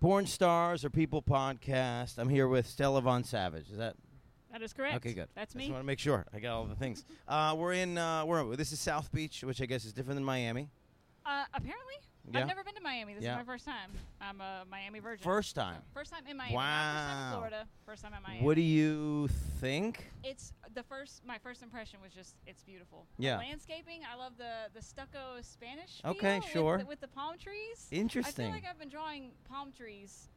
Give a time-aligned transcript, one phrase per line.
[0.00, 2.18] Porn Stars or People podcast.
[2.18, 3.70] I'm here with Stella Von Savage.
[3.70, 3.94] Is that
[4.52, 4.96] That is correct.
[4.96, 5.14] okay?
[5.14, 5.28] Good.
[5.34, 5.64] That's I me.
[5.64, 7.04] Just want to make sure I got all the things.
[7.26, 7.96] Uh, we're in.
[7.96, 10.68] Uh, we're this is South Beach, which I guess is different than Miami.
[11.24, 11.94] Uh, apparently,
[12.32, 12.40] Yeah.
[12.40, 13.14] I've never been to Miami.
[13.14, 13.32] This Yeah.
[13.40, 13.90] is my first time.
[14.20, 15.22] I'm a Miami virgin.
[15.22, 15.82] First time.
[15.94, 16.54] First time in Miami.
[16.54, 17.26] Not first time Wow.
[17.26, 17.68] in Florida.
[17.84, 18.44] First time in Miami.
[18.44, 19.28] What do you
[19.60, 20.10] think?
[20.24, 21.24] It's the first.
[21.24, 23.06] My first impression was just it's beautiful.
[23.18, 23.38] The Yeah.
[23.38, 24.02] landscaping.
[24.04, 26.00] I love the the stucco Spanish.
[26.04, 26.78] Okay, feel with sure.
[26.78, 27.88] the- With, the palm trees.
[27.90, 28.46] Interesting.
[28.46, 30.28] I feel like I've been drawing palm trees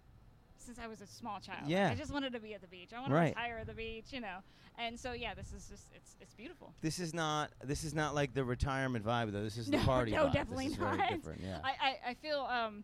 [0.70, 1.62] since I was a small child.
[1.64, 1.90] Like, Yeah.
[1.90, 2.92] I just wanted to be at the beach.
[2.96, 3.34] I want Right.
[3.34, 4.06] to retire at the beach.
[4.12, 4.38] You know.
[4.78, 6.74] And so yeah, this is just it's it's beautiful.
[6.82, 7.50] This is not.
[7.64, 9.44] This is not like the retirement vibe though.
[9.44, 10.34] This is the No, party no, vibe.
[10.34, 11.10] definitely this is very not.
[11.42, 11.60] Yeah.
[11.64, 12.84] I, I, I feel um,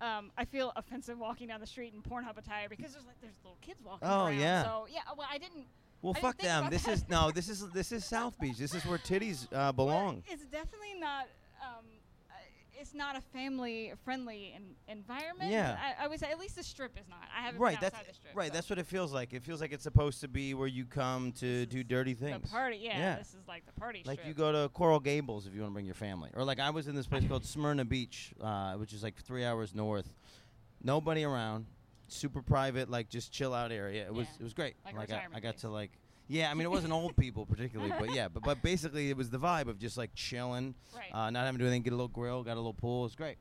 [0.00, 3.36] um, I feel offensive walking down the street in Pornhub attire because there's like there's
[3.44, 4.38] little kids walking Oh, around.
[4.38, 4.64] yeah.
[4.64, 5.66] So yeah, well I didn't.
[6.02, 6.68] well, I fuck them.
[6.68, 6.92] This that.
[6.94, 7.30] is no.
[7.30, 8.58] This is this is South Beach.
[8.58, 10.22] This is where titties uh, belong.
[10.28, 11.26] It's definitely not.
[12.80, 15.50] It's not a family friendly en- environment.
[15.50, 15.76] Yeah.
[15.98, 17.18] I, I would say at least the strip is not.
[17.36, 17.78] I haven't Right.
[17.78, 18.36] been outside That's the strip.
[18.36, 18.52] right.
[18.52, 19.34] That's what it feels like.
[19.34, 22.50] It feels like it's supposed to be where you come to do dirty the things.
[22.50, 22.78] party.
[22.80, 23.16] Yeah, Yeah.
[23.16, 24.28] This is like the party Like strip.
[24.28, 26.70] you go to Coral Gables if you want to bring your family, or like I
[26.70, 30.10] was in this place called Smyrna Beach, uh, which is like three hours north.
[30.82, 31.66] Nobody around,
[32.08, 34.06] super private, like just chill out area.
[34.06, 34.74] It was it was great.
[34.96, 35.90] Like a I, I got to like,
[36.30, 36.50] yeah.
[36.50, 38.28] I mean, it wasn't old people particularly, but yeah.
[38.28, 41.12] But but basically, it was the vibe of just like chilling, right.
[41.12, 41.82] uh, not having to do anything.
[41.82, 43.04] Get a little grill, got a little pool.
[43.06, 43.36] It's great.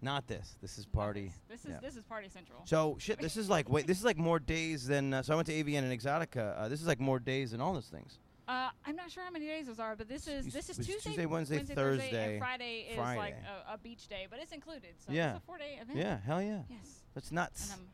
[0.00, 0.56] Not this.
[0.60, 1.32] This is party.
[1.48, 1.78] This, this is yeah.
[1.80, 2.60] this is party central.
[2.64, 3.20] So shit.
[3.20, 3.86] This is like wait.
[3.86, 5.14] This is like more days than.
[5.14, 6.58] Uh, so I went to AVN and Exxxotica.
[6.58, 8.18] Uh, this is like more days than all those things.
[8.46, 10.86] Uh, I'm not sure how many days those are, but this is this is it's
[10.86, 13.18] Tuesday, Tuesday, Wednesday, Thursday, and Friday is Friday.
[13.18, 13.36] like
[13.68, 14.90] a, a beach day, but it's included.
[14.98, 15.30] So Yeah.
[15.30, 15.98] it's a four day event.
[15.98, 16.18] Yeah.
[16.26, 16.60] Hell yeah.
[16.68, 17.00] Yes.
[17.14, 17.70] That's And nuts.
[17.72, 17.86] I'm,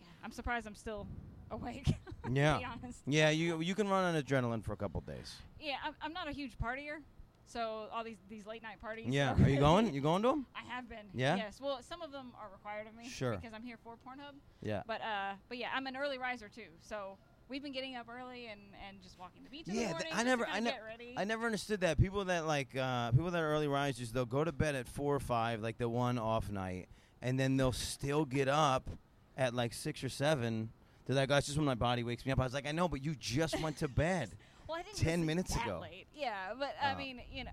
[0.00, 1.08] yeah, I'm surprised I'm still
[1.50, 1.88] awake.
[2.32, 2.54] Yeah.
[2.54, 2.98] To be honest.
[3.06, 5.36] Yeah, you you can run on adrenaline for a couple days.
[5.60, 6.98] Yeah, I'm, I'm not a huge partier,
[7.46, 9.06] so all these these late night parties.
[9.08, 9.34] Yeah.
[9.42, 9.92] Are you going?
[9.94, 10.46] You going to them?
[10.54, 11.06] I have been.
[11.14, 11.36] Yeah?
[11.36, 11.58] Yes.
[11.60, 13.08] Well, some of them are required of me.
[13.08, 13.36] Sure.
[13.36, 14.34] Because I'm here for Pornhub.
[14.62, 14.82] Yeah.
[14.86, 16.68] But uh, but yeah, I'm an early riser too.
[16.80, 17.16] So
[17.48, 20.12] we've been getting up early and, and just walking the beach in Yeah, the th-
[20.12, 20.12] morning.
[20.14, 21.14] I never- I kinda ne- get ready.
[21.16, 21.98] I never understood that.
[21.98, 25.14] People that like uh, people that are early risers, they'll go to bed at four
[25.16, 26.88] or five, like the one off night,
[27.22, 28.88] and then they'll still get up
[29.36, 30.70] at like six or seven.
[31.06, 32.72] They're like, oh, "That's just when my body wakes me up." I was like, "I
[32.72, 34.30] know, but you just went to bed."
[34.68, 35.78] Well, I didn't 10 go to sleep minutes that ago.
[35.82, 36.06] Late.
[36.14, 36.96] Yeah, but I Oh.
[36.96, 37.50] mean, you know,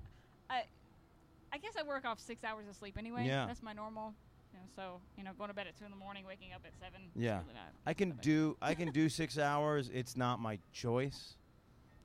[0.51, 0.65] I,
[1.51, 3.25] I guess I work off six hours of sleep anyway.
[3.25, 3.47] Yeah.
[3.47, 4.13] that's my normal.
[4.53, 6.61] You know, so you know, going to bed at two in the morning, waking up
[6.63, 7.01] at seven.
[7.07, 7.39] it's Yeah.
[7.39, 9.89] really not- I can do I can do six hours.
[9.91, 11.33] It's not my choice.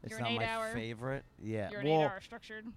[0.03, 1.25] It's You're not my eight-hour- favorite.
[1.43, 1.71] Yeah.
[1.71, 2.65] You're an well, eight-hour structured.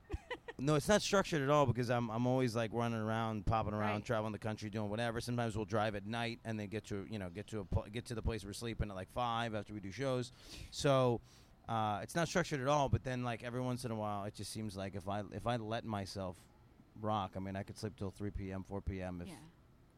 [0.58, 3.92] No, it's not structured at all because I'm I'm always like running around, popping around,
[3.96, 4.06] Right.
[4.06, 5.20] traveling the country, doing whatever.
[5.20, 7.88] Sometimes we'll drive at night and then get to you know get to a pl-
[7.92, 10.32] get to the place we're sleeping at like five after we do shows.
[10.72, 11.20] So
[11.68, 12.88] uh, it's not structured at all.
[12.88, 15.46] But then like every once in a while, it just seems like if I if
[15.46, 16.38] I let myself
[17.02, 19.20] rock, I mean I could sleep till three p.m., four p.m.
[19.22, 19.34] if yeah.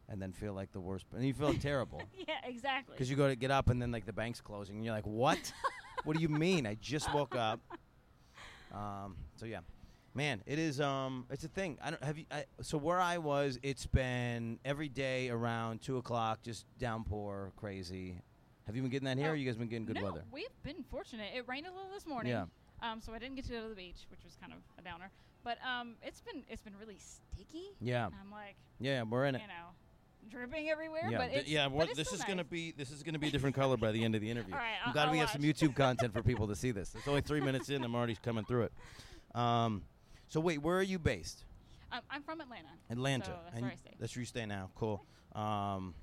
[0.10, 1.06] and then feel like the worst.
[1.14, 2.96] And you feel terrible Yeah, exactly.
[2.96, 5.06] because you go to get up and then like the bank's closing and you're like,
[5.06, 5.38] what?
[6.04, 6.66] what do you mean?
[6.66, 7.60] I just woke up.
[8.74, 9.60] Um, so yeah,
[10.14, 10.82] man, it is.
[10.82, 11.78] Um, it's a thing.
[11.82, 12.26] I don't have you.
[12.32, 18.22] I, so where I was, it's been every day around two o'clock, just downpour, crazy.
[18.66, 19.30] Have you been getting that here?
[19.30, 20.24] Oh, or you guys been getting good no, weather?
[20.32, 21.28] we've been fortunate.
[21.34, 22.34] It rained a little this morning.
[22.34, 22.46] Yeah.
[22.82, 24.82] Um, so I didn't get to go to the beach, which was kind of a
[24.82, 25.10] downer.
[25.44, 27.72] But um, it's been it's been really sticky.
[27.80, 29.42] Yeah, I'm like, yeah, we're in it.
[29.42, 29.70] you know,
[30.30, 31.08] dripping everywhere.
[31.10, 31.70] Yeah, but th- yeah.
[31.70, 34.16] but this is gonna be this is gonna be a different color by the end
[34.16, 34.54] of the interview.
[34.54, 35.42] All right, I'm I'll- glad I'll we have some.
[35.42, 36.94] YouTube content for people to see this.
[36.96, 37.84] It's only three minutes in.
[37.84, 38.74] I'm already coming through it.
[39.36, 39.84] Um,
[40.28, 41.44] so wait, where are you based?
[41.92, 42.68] Um, I'm from Atlanta.
[42.90, 43.26] Atlanta.
[43.26, 43.94] So that's and where I stay.
[44.00, 44.70] That's where you stay now.
[44.76, 45.06] Cool.
[45.34, 45.94] Um,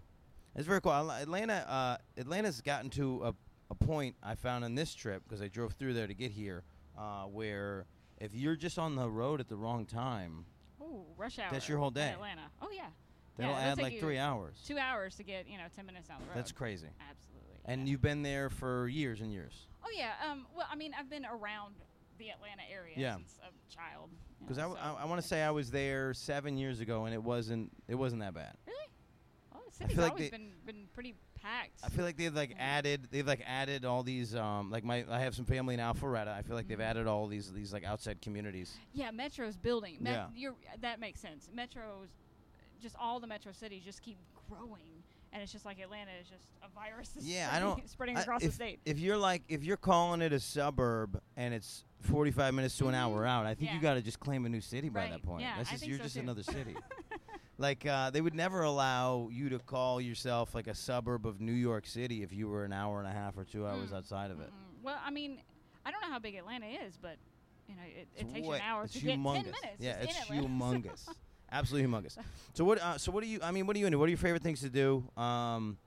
[0.54, 0.92] it's very cool.
[0.92, 1.66] Atlanta.
[1.68, 3.34] Uh, Atlanta's gotten to a,
[3.70, 6.62] a point I found on this trip because I drove through there to get here,
[6.98, 7.86] uh, where
[8.18, 10.46] if you're just on the road at the wrong time,
[10.80, 11.48] Ooh, rush hour.
[11.50, 12.10] That's your whole day.
[12.10, 12.42] Atlanta.
[12.62, 12.86] Oh yeah.
[13.36, 14.56] That'll Yeah, add like three hours.
[14.66, 16.36] Two hours to get you know ten minutes down the road.
[16.36, 16.88] That's crazy.
[17.10, 17.58] Absolutely.
[17.64, 17.92] And yeah.
[17.92, 19.66] you've been there for years and years.
[19.84, 20.12] Oh yeah.
[20.30, 20.46] Um.
[20.56, 21.74] Well, I mean, I've been around
[22.18, 23.14] the Atlanta area Yeah.
[23.16, 24.10] since a child.
[24.12, 27.04] you Because know, I, so- I, want to say I was there seven years ago,
[27.06, 28.56] and it wasn't it wasn't that bad.
[28.66, 28.88] Really?
[29.54, 31.80] Oh, the city's feel like been been pretty packed.
[31.84, 32.56] I feel like they've like Yeah.
[32.78, 36.28] added they've like added all these um like my I have some family in Alpharetta.
[36.28, 36.84] I feel like they've Mhm.
[36.90, 38.74] added all these these like outside communities.
[38.92, 39.96] yeah, Metro's building.
[40.00, 40.26] Met- Yeah.
[40.34, 41.48] You're, that makes sense.
[41.52, 42.08] Metro's,
[42.84, 44.16] just all the metro cities just keep
[44.48, 45.02] growing,
[45.32, 47.08] and it's just like Atlanta is just a virus.
[47.08, 48.78] that's Yeah, I don't- spreading I- across if, the state.
[48.84, 52.94] If you're like if you're calling it a suburb and it's 45 minutes to an
[52.94, 52.98] Mhm.
[52.98, 55.10] hour out, I think you got to just claim a new city by Right.
[55.12, 55.40] that point.
[55.42, 56.20] Yeah, That's I just you're so just too.
[56.20, 56.76] another city.
[57.58, 61.52] like uh, they would never allow you to call yourself like a suburb of New
[61.52, 63.96] York City if you were an hour and a half or two hours Mm.
[63.96, 64.48] outside of it.
[64.50, 64.82] Mm-mm.
[64.84, 65.40] Well, I mean,
[65.86, 67.16] I don't know how big Atlanta is, but
[67.68, 69.34] you know, it, it takes you an hour it's to get humongous.
[69.34, 69.80] ten minutes.
[69.80, 71.08] Yeah, it's humongous.
[71.54, 72.16] absolutely humongous.
[72.52, 72.80] So what?
[72.80, 73.40] Uh, so what do you?
[73.42, 73.98] I mean, what are you into?
[73.98, 75.04] What are your favorite things to do?
[75.16, 75.78] Um,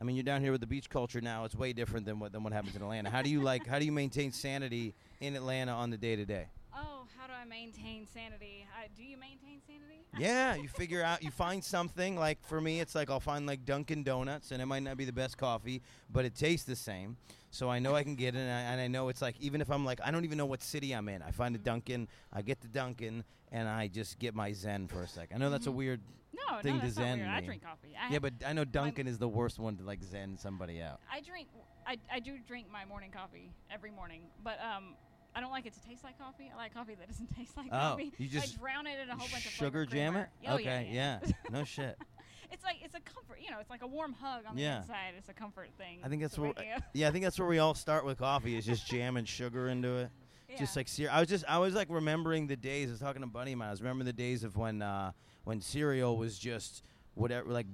[0.00, 1.44] I mean, you're down here with the beach culture now.
[1.44, 3.10] It's way different than what than what happens in Atlanta.
[3.10, 3.66] How do you like?
[3.66, 6.46] How do you maintain sanity in Atlanta on the day to day?
[6.74, 8.66] Oh, how do I maintain sanity?
[8.78, 10.06] I, do you maintain sanity?
[10.18, 12.16] Yeah, you figure out, you find something.
[12.16, 15.04] Like for me, it's like I'll find like Dunkin' Donuts, and it might not be
[15.04, 15.82] the best coffee,
[16.12, 17.16] but it tastes the same.
[17.50, 19.60] So I know I can get it, and I, and I know it's like even
[19.60, 22.08] if I'm like I don't even know what city I'm in, I find a Dunkin',
[22.32, 25.36] I get the Dunkin', and I just get my zen for a second.
[25.36, 25.74] I know that's a Mhm.
[25.74, 26.00] weird,
[26.32, 27.30] No, Thing no, to that's not zen weird.
[27.30, 27.46] I me.
[27.46, 27.94] drink coffee.
[28.00, 31.00] I yeah, but I know Dunkin' is the worst one to like zen somebody out.
[31.10, 31.48] I drink.
[31.86, 34.94] I, I do drink my morning coffee every morning, but um,
[35.34, 36.50] I don't like it to taste like coffee.
[36.52, 38.12] I like coffee that doesn't taste like Oh, coffee.
[38.18, 40.30] you just I drown it in a whole bunch of Sugar jam creamer.
[40.42, 40.48] it?
[40.48, 41.18] Oh, okay, yeah,
[41.50, 41.96] no shit.
[42.52, 43.38] it's like it's a comfort.
[43.42, 45.14] You know, it's like a warm hug on the inside.
[45.18, 45.98] It's a comfort thing.
[46.04, 46.82] I think that's to what- wake you up.
[46.94, 49.96] Yeah, I think that's where we all start with coffee is just jamming sugar into
[49.98, 50.10] it.
[50.58, 51.14] Just like cereal.
[51.14, 52.88] I was just I was like remembering the days.
[52.88, 53.68] I was talking to a buddy of mine.
[53.68, 55.12] I was remembering the days of when uh,
[55.44, 56.82] when cereal was just
[57.14, 57.66] whatever like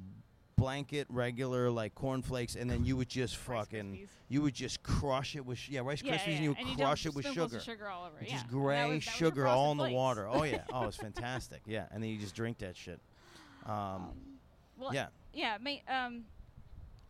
[0.56, 5.44] blanket regular like cornflakes, and then you would just fucking you would just crush it
[5.44, 7.60] with sh- yeah Rice Yeah, Krispies, yeah, and you would and crush it with sugar.
[7.60, 8.28] Sugar all over it.
[8.28, 8.40] Just yeah.
[8.42, 10.28] That gray was- sugar all in the water.
[10.28, 10.62] Oh yeah.
[10.72, 11.60] Oh, it's fantastic.
[11.66, 13.00] Yeah, and then you just drink that shit.
[13.66, 14.08] Um, Um,
[14.78, 15.06] well, yeah.
[15.32, 15.58] yeah.
[15.60, 16.24] Ma- um,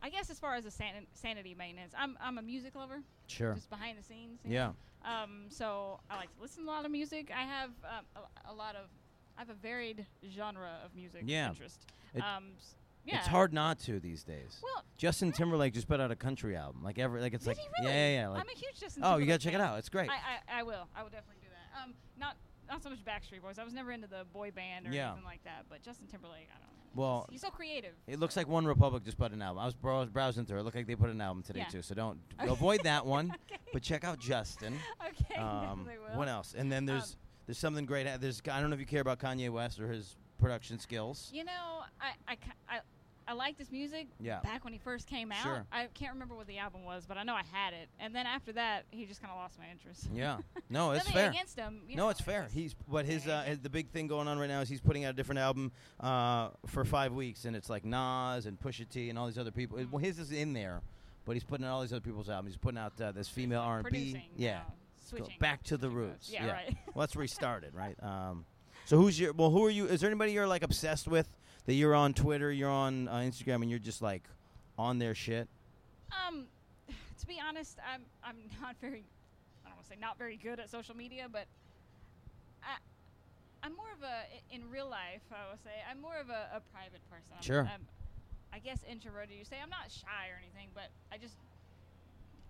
[0.03, 3.55] I guess as far as the san- sanity maintenance, I'm I'm a music lover, Sure.
[3.55, 4.41] just behind the scenes.
[4.45, 4.67] Yeah.
[4.69, 4.75] know.
[5.07, 7.31] Um, so I like to listen to a lot of music.
[7.35, 8.05] I have um,
[8.47, 8.87] a, a lot of,
[9.37, 10.05] I have a varied
[10.35, 11.49] genre of music Yeah.
[11.51, 11.81] interest.
[12.15, 12.75] It- um, s-
[13.05, 13.19] yeah.
[13.19, 14.59] It's hard not to these days.
[14.61, 16.83] Well, Justin Timberlake just put out a country album.
[16.83, 17.93] Like every like it's did like really?
[17.95, 19.05] yeah yeah yeah like I'm a huge Justin.
[19.07, 19.79] oh you gotta check it out.
[19.79, 20.11] It's great.
[20.11, 20.15] I,
[20.57, 20.89] I I will.
[20.97, 21.85] I will definitely do that.
[21.85, 22.35] Um, not
[22.69, 23.59] not so much Backstreet Boys.
[23.59, 25.09] I was never into the boy band or Yeah.
[25.09, 25.65] anything like that.
[25.69, 26.73] But Justin Timberlake, I don't know.
[26.95, 27.93] Well, he's so creative.
[28.07, 29.63] It looks like One Republic just put an album.
[29.63, 30.61] I was brow- browsing through.
[30.61, 31.69] It looked like they put an album today Yeah.
[31.69, 31.83] too.
[31.83, 33.35] So don't avoid that one.
[33.53, 33.61] okay.
[33.73, 34.79] But check out Justin.
[35.07, 35.35] okay.
[35.41, 36.55] Um, what else?
[36.57, 38.05] And then there's Um, there's something great.
[38.21, 41.31] There's I don't know if you care about Kanye West or his production skills.
[41.35, 42.37] You know, I I
[42.69, 42.81] I,
[43.29, 44.41] I liked this music Yeah.
[44.41, 45.43] back when he first came out.
[45.43, 45.67] Sure.
[45.73, 47.89] I can't remember what the album was, but I know I had it.
[47.99, 50.09] And then after that, he just kind of lost my interest.
[50.15, 50.39] Yeah.
[50.71, 51.31] No, it's Nothing fair.
[51.31, 51.81] against him.
[51.89, 52.47] No, know, it's fair.
[52.55, 55.05] He's but his uh, his- the big thing going on right now is he's putting
[55.05, 59.11] out a different album uh, for five weeks, and it's like Nas and Pusha T
[59.11, 59.79] and all these other people.
[59.79, 59.91] Mm.
[59.91, 60.83] Well, his is in there,
[61.25, 62.53] but he's putting out all these other people's albums.
[62.55, 63.91] He's putting out uh, this female R and B.
[63.91, 64.61] producing, Yeah.
[65.11, 66.31] Go switching back to the roots.
[66.33, 66.53] Yeah, Yeah.
[66.53, 66.77] right.
[66.95, 67.97] Well, that's where he started, right?
[68.03, 68.45] Um,
[68.85, 69.33] so who's your?
[69.33, 69.87] Well, who are you?
[69.87, 71.29] Is there anybody you're like obsessed with
[71.67, 74.23] that you're on Twitter, you're on uh, Instagram, and you're just like
[74.79, 75.49] on their shit?
[76.27, 76.47] Um,
[77.21, 79.05] to be honest, I'm I'm not very
[79.65, 81.47] I don't want to say not very good at social media, but
[82.63, 82.77] I
[83.63, 85.23] I'm more of a in real life.
[85.31, 87.33] I would say I'm more of a, a private person.
[87.37, 87.69] I'm, Sure.
[87.73, 87.87] I'm,
[88.53, 89.37] I guess introverted.
[89.37, 91.35] You say I'm not shy or anything, but I just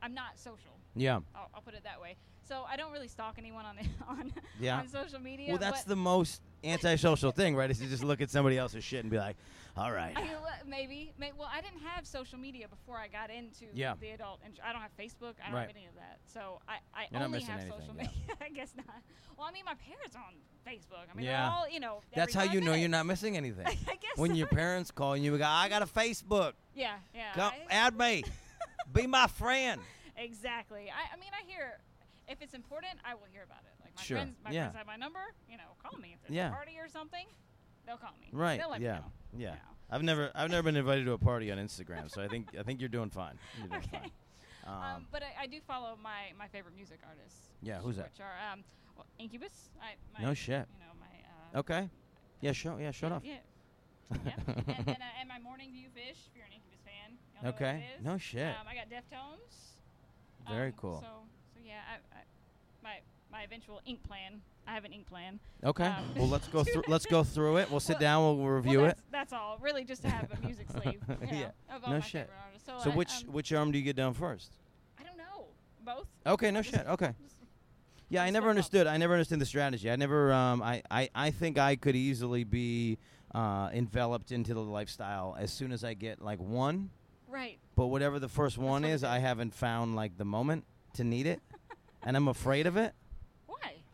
[0.02, 0.76] I'm not social.
[0.94, 2.16] Yeah, I'll, I'll put it that way.
[2.46, 3.78] So I don't really stalk anyone on
[4.08, 4.78] on yeah.
[4.78, 5.48] on social media.
[5.50, 7.70] Well, that's the most antisocial thing, right?
[7.70, 9.36] Is to just look at somebody else's shit and be like,
[9.76, 13.66] "All right." I, well, maybe, well, I didn't have social media before I got into
[13.74, 13.94] Yeah.
[14.00, 14.40] the adult.
[14.44, 15.34] And I don't have Facebook.
[15.42, 15.66] I don't Right.
[15.68, 16.18] have any of that.
[16.26, 18.02] So I, I You're only have anything, social yeah.
[18.02, 18.36] media.
[18.40, 18.86] I guess not.
[19.38, 20.34] Well, I mean, my parents are on
[20.66, 21.06] Facebook.
[21.12, 21.50] I mean, Yeah.
[21.50, 22.00] all you know.
[22.14, 23.66] That's how you know you're not missing anything.
[23.66, 24.36] I guess when so.
[24.36, 26.52] your parents call and you go, "I got a Facebook.
[26.74, 27.32] Yeah, yeah.
[27.34, 28.24] Come I- add me.
[28.92, 29.80] Be my friend."
[30.16, 30.90] exactly.
[30.90, 31.78] I, I mean, I hear
[32.28, 33.75] if it's important, I will hear about it.
[33.96, 34.62] My Sure, friends, my yeah.
[34.64, 35.20] friends have my number.
[35.48, 36.48] You know, call me if there's Yeah.
[36.48, 37.26] a party or something.
[37.86, 38.28] They'll call me.
[38.32, 38.58] Right.
[38.60, 38.94] They'll let yeah.
[38.94, 39.04] me know.
[39.36, 39.48] Yeah.
[39.50, 39.60] you know.
[39.90, 42.62] I've never I've never been invited to a party on Instagram, so I think I
[42.62, 43.38] think you're doing fine.
[43.58, 43.98] You're doing Okay.
[43.98, 44.10] fine.
[44.66, 47.50] Um, Um, but I, I do follow my, my favorite music artists.
[47.62, 48.10] Yeah, who's that?
[48.10, 48.64] Which are um,
[48.96, 49.70] well, Incubus.
[49.80, 50.66] I, my, No shit.
[50.74, 51.06] You know my.
[51.56, 51.88] Uh, okay.
[52.40, 53.22] Yeah, show yeah, shut off.
[53.24, 53.36] Yeah.
[54.24, 54.32] yeah.
[54.46, 56.18] and, and, uh, and my Morning View Fish.
[56.28, 57.16] If you're an Incubus fan.
[57.34, 57.64] You'll know Okay.
[57.74, 58.04] What it is.
[58.04, 58.48] No shit.
[58.48, 59.78] Um, I got Deftones.
[60.50, 61.00] Very Um, cool.
[61.00, 61.06] So
[61.54, 62.22] so yeah, I, I,
[62.82, 62.98] my
[63.30, 64.40] my eventual ink plan.
[64.66, 65.38] I have an ink plan.
[65.64, 65.84] Okay.
[65.86, 67.70] um, well, let's go through let's go through it.
[67.70, 68.98] We'll sit Well- down, we'll, we'll review well, it.
[69.12, 69.58] that's, That's all.
[69.60, 71.00] Really, just to have a music sleeve.
[71.08, 71.78] You know, Yeah.
[71.88, 72.28] No shit.
[72.64, 74.52] So, So I, which um, which arm do you get down first?
[74.98, 75.46] I don't know.
[75.84, 76.06] Both.
[76.26, 76.86] Okay, no Just- shit.
[76.88, 77.12] Okay.
[78.08, 78.86] Yeah, I never understood.
[78.86, 79.90] I never understood the strategy.
[79.90, 80.32] I never.
[80.32, 82.98] Um, I, I, I think I could easily be
[83.34, 86.90] uh, enveloped into the lifestyle as soon as I get like one.
[87.28, 87.58] Right.
[87.74, 90.64] But whatever the first one is, I haven't found like the moment
[90.94, 91.40] to need it,
[92.04, 92.94] and I'm afraid of it.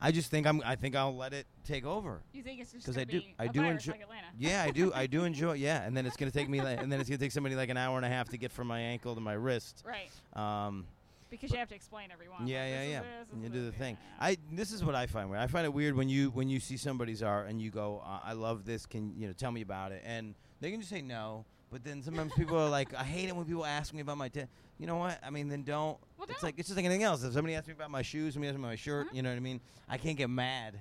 [0.02, 0.60] I just think I'm.
[0.64, 2.20] I think I'll let it take over.
[2.32, 4.00] You think it's just 'Cause gonna I do- I do enjoy- like
[4.38, 4.92] Yeah, I do.
[4.92, 5.52] I do enjoy.
[5.54, 6.60] Yeah, and then it's gonna take me.
[6.60, 8.50] Like, and then it's gonna take somebody like an hour and a half to get
[8.52, 9.84] from my ankle to my wrist.
[9.86, 10.10] Right.
[10.34, 10.86] Um,
[11.30, 12.46] Because you have to explain everyone.
[12.46, 13.00] Yeah, like, yeah, yeah.
[13.00, 13.96] this, this You do the thing.
[14.20, 14.26] yeah.
[14.26, 15.40] I this is what I find weird.
[15.42, 18.20] I find it weird when you when you see somebody's art and you go, uh,
[18.24, 18.84] "I love this.
[18.86, 21.44] Can you know tell me about it?" And they can just say no.
[21.70, 24.28] But then sometimes people are like, "I hate it when people ask me about my."
[24.28, 24.42] T-.
[24.78, 25.18] You know what?
[25.22, 25.96] I mean, then don't.
[26.22, 26.48] Well, it's don't.
[26.48, 27.22] like it's just like anything else.
[27.24, 29.16] If somebody asks me about my shoes, somebody asks me about my shirt, Uh-huh.
[29.16, 29.60] you know what I mean?
[29.88, 30.78] I can't get mad.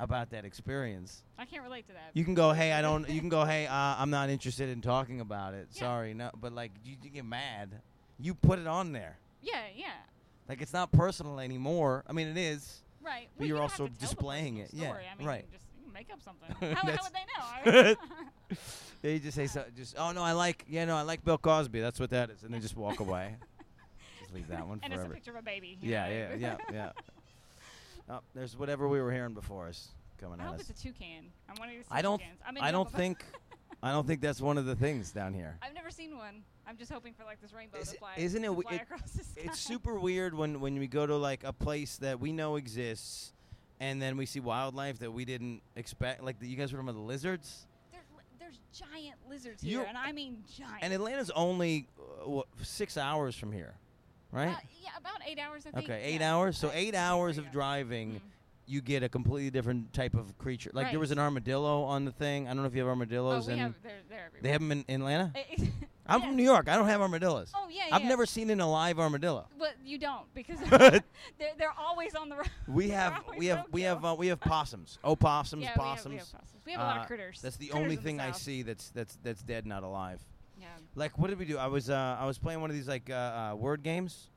[0.00, 1.24] about that experience.
[1.38, 2.10] I can't relate to that.
[2.14, 3.08] You can go, hey, I don't.
[3.10, 5.66] You can go, hey, uh, I'm not interested in talking about it.
[5.72, 5.80] Yeah.
[5.80, 6.30] Sorry, no.
[6.40, 7.70] But like, you, you get mad.
[8.20, 9.18] You put it on there.
[9.42, 9.86] yeah, yeah.
[10.48, 12.04] Like it's not personal anymore.
[12.08, 12.82] I mean, it is.
[13.02, 13.28] Right.
[13.36, 14.70] But Well, you you're don't also to tell the displaying it.
[14.72, 14.92] Yeah.
[14.92, 15.44] I mean, right.
[15.50, 16.48] You just you make up something.
[16.74, 17.26] how, how would they
[17.74, 17.82] know?
[17.82, 17.96] I mean,
[19.02, 19.64] Yeah, you just say so.
[19.76, 21.80] Just oh no, I like yeah no, I like Bill Cosby.
[21.80, 23.34] That's what that is, and then just walk away.
[24.28, 25.14] just leave that one and it's a forever.
[25.14, 25.78] picture of a baby.
[25.80, 26.90] you Yeah, yeah, yeah, yeah.
[28.10, 30.70] Oh, there's whatever we were hearing before us coming I at hope us.
[30.70, 31.26] it's a toucan.
[31.48, 31.84] I'm one of these.
[31.90, 32.18] I don't.
[32.18, 32.40] toucans.
[32.46, 32.96] I'm in I don't Napa.
[32.96, 33.24] think.
[33.82, 35.56] I don't think that's one of the things down here.
[35.62, 36.42] I've never seen one.
[36.66, 38.14] I'm just hoping for like this rainbow Is to it- fly.
[38.16, 39.42] isn't it to fly it- across the sky.
[39.44, 43.32] It's super weird when when we go to like a place that we know exists,
[43.80, 46.22] and then we see wildlife that we didn't expect.
[46.24, 47.66] Like the, you guys remember the lizards.
[47.92, 48.00] There,
[48.40, 50.78] there's giant lizards You're- here, and I mean giant.
[50.82, 53.74] And Atlanta's only uh, what, six hours from here,
[54.32, 54.48] right?
[54.48, 55.64] Uh, yeah, about eight hours.
[55.66, 55.84] I think.
[55.90, 56.34] okay, eight yeah.
[56.34, 56.58] hours.
[56.58, 56.76] So Right.
[56.76, 58.20] eight hours of driving, Mm.
[58.66, 60.70] you get a completely different type of creature.
[60.74, 62.46] Like there was an armadillo on the thing.
[62.46, 63.58] I don't know if you have Oh, armadillos we in.
[63.60, 63.74] have.
[63.82, 64.42] They're, they're everywhere.
[64.42, 65.32] they have them in, in Atlanta.
[66.10, 66.68] I'm from New York.
[66.70, 67.52] I don't have armadillos.
[67.54, 68.08] Oh yeah, I've yeah.
[68.08, 69.46] never seen an alive armadillo.
[69.58, 71.02] But you don't because they're,
[71.58, 72.50] they're always on the road.
[72.66, 74.98] We have we have we have uh, we have possums.
[75.04, 76.12] Opossums, yeah, possums.
[76.12, 76.62] We have, we have possums.
[76.64, 77.40] We have a lot Uh, of critters.
[77.42, 80.22] That's the Critters only in thing I see that's that's that's dead, not alive.
[80.94, 81.58] Like, what did we do?
[81.58, 83.14] I was uh, I was playing one of these like uh,
[83.52, 84.28] uh, word games,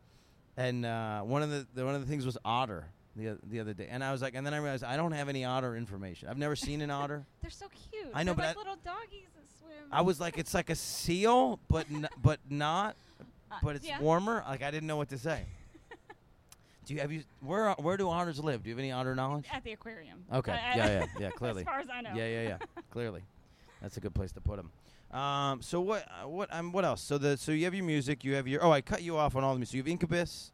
[0.58, 2.86] and uh, one of the, the one of the things was otter
[3.16, 5.28] the the other day, and I was like, and then I realized I don't have
[5.30, 6.30] any otter information.
[6.30, 7.26] I've never seen an otter.
[7.42, 8.06] They're so cute.
[8.14, 9.88] I know, They're but like little doggies that swim.
[9.92, 12.96] I was like, it's like a seal, but n- but not,
[13.52, 14.00] Uh, but it's yeah.
[14.00, 14.44] warmer.
[14.48, 15.42] Like I didn't know what to say.
[16.86, 18.64] do you have you where are- where do otters live?
[18.64, 19.46] Do you have any otter knowledge?
[19.52, 20.24] at the aquarium.
[20.32, 20.52] Okay.
[20.52, 21.30] I- I- yeah, yeah, yeah.
[21.32, 21.62] Clearly.
[21.62, 22.12] As far as I know.
[22.16, 22.58] Yeah, yeah, yeah.
[22.92, 23.22] Clearly,
[23.82, 24.70] that's a good place to put them.
[25.14, 26.06] Um, so what?
[26.08, 26.54] Uh, what?
[26.54, 27.02] Um, what else?
[27.02, 28.24] So the so you have your music.
[28.24, 28.64] You have your.
[28.64, 29.72] Oh, I cut you off on all the music.
[29.72, 30.52] So you have Incubus.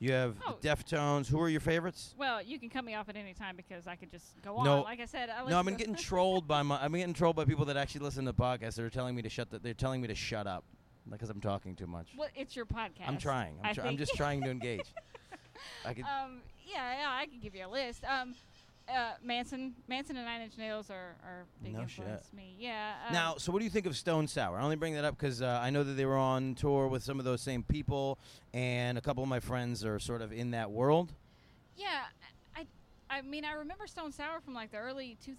[0.00, 0.56] You have Oh.
[0.60, 1.28] the Deftones.
[1.28, 2.14] Who are your favorites?
[2.18, 4.78] Well, you can cut me off at any time because I could just go No.
[4.78, 4.84] on.
[4.84, 6.76] Like I said, I No, I've been listen getting trolled by my.
[6.82, 8.74] I've been getting trolled by people that actually listen to the podcast.
[8.76, 9.50] They're telling me to shut.
[9.50, 10.64] The, they're telling me to shut up
[11.10, 12.08] because I'm talking too much.
[12.16, 13.06] Well, it's your podcast.
[13.06, 13.56] I'm trying.
[13.62, 14.00] I'm, I try- I'm think.
[14.00, 14.86] just trying to engage.
[15.84, 16.04] I could.
[16.04, 18.02] Um, yeah, yeah, I can give you a list.
[18.04, 18.34] Um,
[18.94, 22.56] uh, Manson, Manson and Nine Inch Nails are, are big No influence to me.
[22.58, 22.94] Yeah.
[23.06, 24.58] Um, Now, so what do you think of Stone Sour?
[24.58, 27.02] I only bring that up because uh, I know that they were on tour with
[27.02, 28.18] some of those same people,
[28.52, 31.12] and a couple of my friends are sort of in that world.
[31.76, 32.02] Yeah,
[32.56, 32.66] I,
[33.08, 35.36] I mean, I remember Stone Sour from like the early 2000s.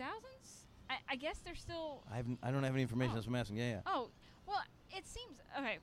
[0.90, 2.04] I, I guess they're still.
[2.12, 3.12] I haven't, I don't have any information.
[3.12, 3.16] Oh.
[3.16, 3.58] That's what I'm asking.
[3.58, 3.80] Yeah, yeah.
[3.86, 4.10] Oh,
[4.48, 5.80] well, it seems okay.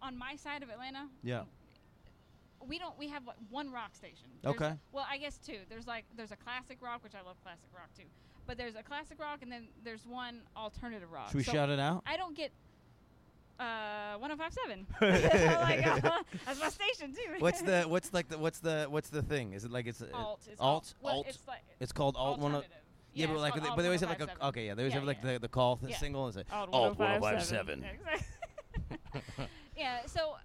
[0.00, 1.42] On my side of Atlanta, Yeah.
[2.66, 2.98] We don't.
[2.98, 4.28] We have like one rock station.
[4.42, 4.74] There's- Okay.
[4.92, 5.58] Well, I guess two.
[5.68, 8.04] There's like there's a classic rock, which I love classic rock too.
[8.46, 11.28] But there's a classic rock, and then there's one alternative rock.
[11.28, 12.02] Should we So shout it out?
[12.06, 12.50] I don't get
[13.60, 14.86] uh 1057.
[15.00, 17.34] Like, uh, that's my station too.
[17.40, 19.52] what's the what's like the what's the what's the thing?
[19.52, 20.40] Is it like it's uh, alt?
[20.50, 21.26] It's alt Well, alt?
[21.28, 22.54] It's like It's called alt one.
[22.54, 22.76] alternative.
[23.14, 25.00] Yeah, but like they, but they always have like a okay, yeah, they always Yeah,
[25.00, 25.32] have like yeah.
[25.34, 25.98] the the call th- Yeah.
[25.98, 26.28] single.
[26.28, 27.80] Is it Alt alt 1057.
[27.80, 27.82] 1057?
[27.82, 27.90] Yeah,
[29.10, 29.48] exactly.
[29.76, 30.36] yeah, so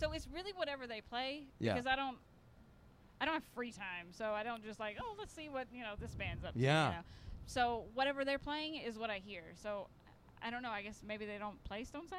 [0.00, 1.74] so it's really whatever they play Yeah.
[1.74, 2.16] because I don't
[3.20, 5.82] I don't have free time, so I don't just like oh let's see what you
[5.82, 6.58] know this band's up to.
[6.58, 6.88] Yeah.
[6.88, 7.02] You know?
[7.46, 9.42] So whatever they're playing is what I hear.
[9.62, 9.88] So
[10.42, 10.70] I don't know.
[10.70, 12.18] I guess maybe they don't play Stone Sour.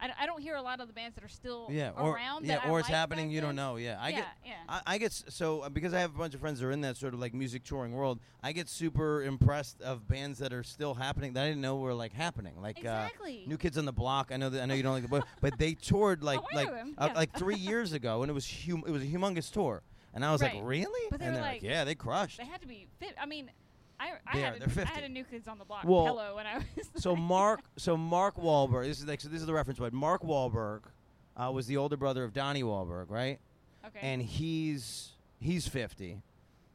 [0.00, 2.14] I, d- I don't hear a lot of the bands that are still Yeah, or
[2.14, 2.46] around.
[2.46, 3.30] yeah, that I or it's liked happening.
[3.30, 3.76] You don't know.
[3.76, 4.26] Yeah, I yeah, get.
[4.46, 4.52] yeah.
[4.68, 6.70] I, I get s- so uh, because I have a bunch of friends that are
[6.72, 8.18] in that sort of like music touring world.
[8.42, 11.92] I get super impressed of bands that are still happening that I didn't know were
[11.94, 12.54] like happening.
[12.60, 13.42] Like exactly.
[13.44, 14.30] uh, New Kids on the Block.
[14.32, 16.70] I know that I know you don't like the boy, but they toured like like
[16.70, 17.16] them, uh, yeah.
[17.18, 19.82] like three years ago, and it was hum- it was a humongous tour.
[20.12, 21.08] And I was like, really?
[21.10, 22.38] But they and were they're like- yeah, they crushed.
[22.38, 23.14] They had to be fit.
[23.20, 23.48] I mean,
[24.00, 24.82] I I They are, had a, they're 50.
[24.82, 26.64] I had a New Kids on the Block Well, pillow when I was
[26.96, 28.86] So Mark, so Mark Wahlberg.
[28.86, 29.28] This is like so.
[29.28, 29.92] This is the reference point.
[29.92, 30.80] Mark Wahlberg
[31.36, 33.38] uh, was the older brother of Donnie Wahlberg, right?
[33.86, 34.00] okay.
[34.02, 36.22] And he's he's fifty.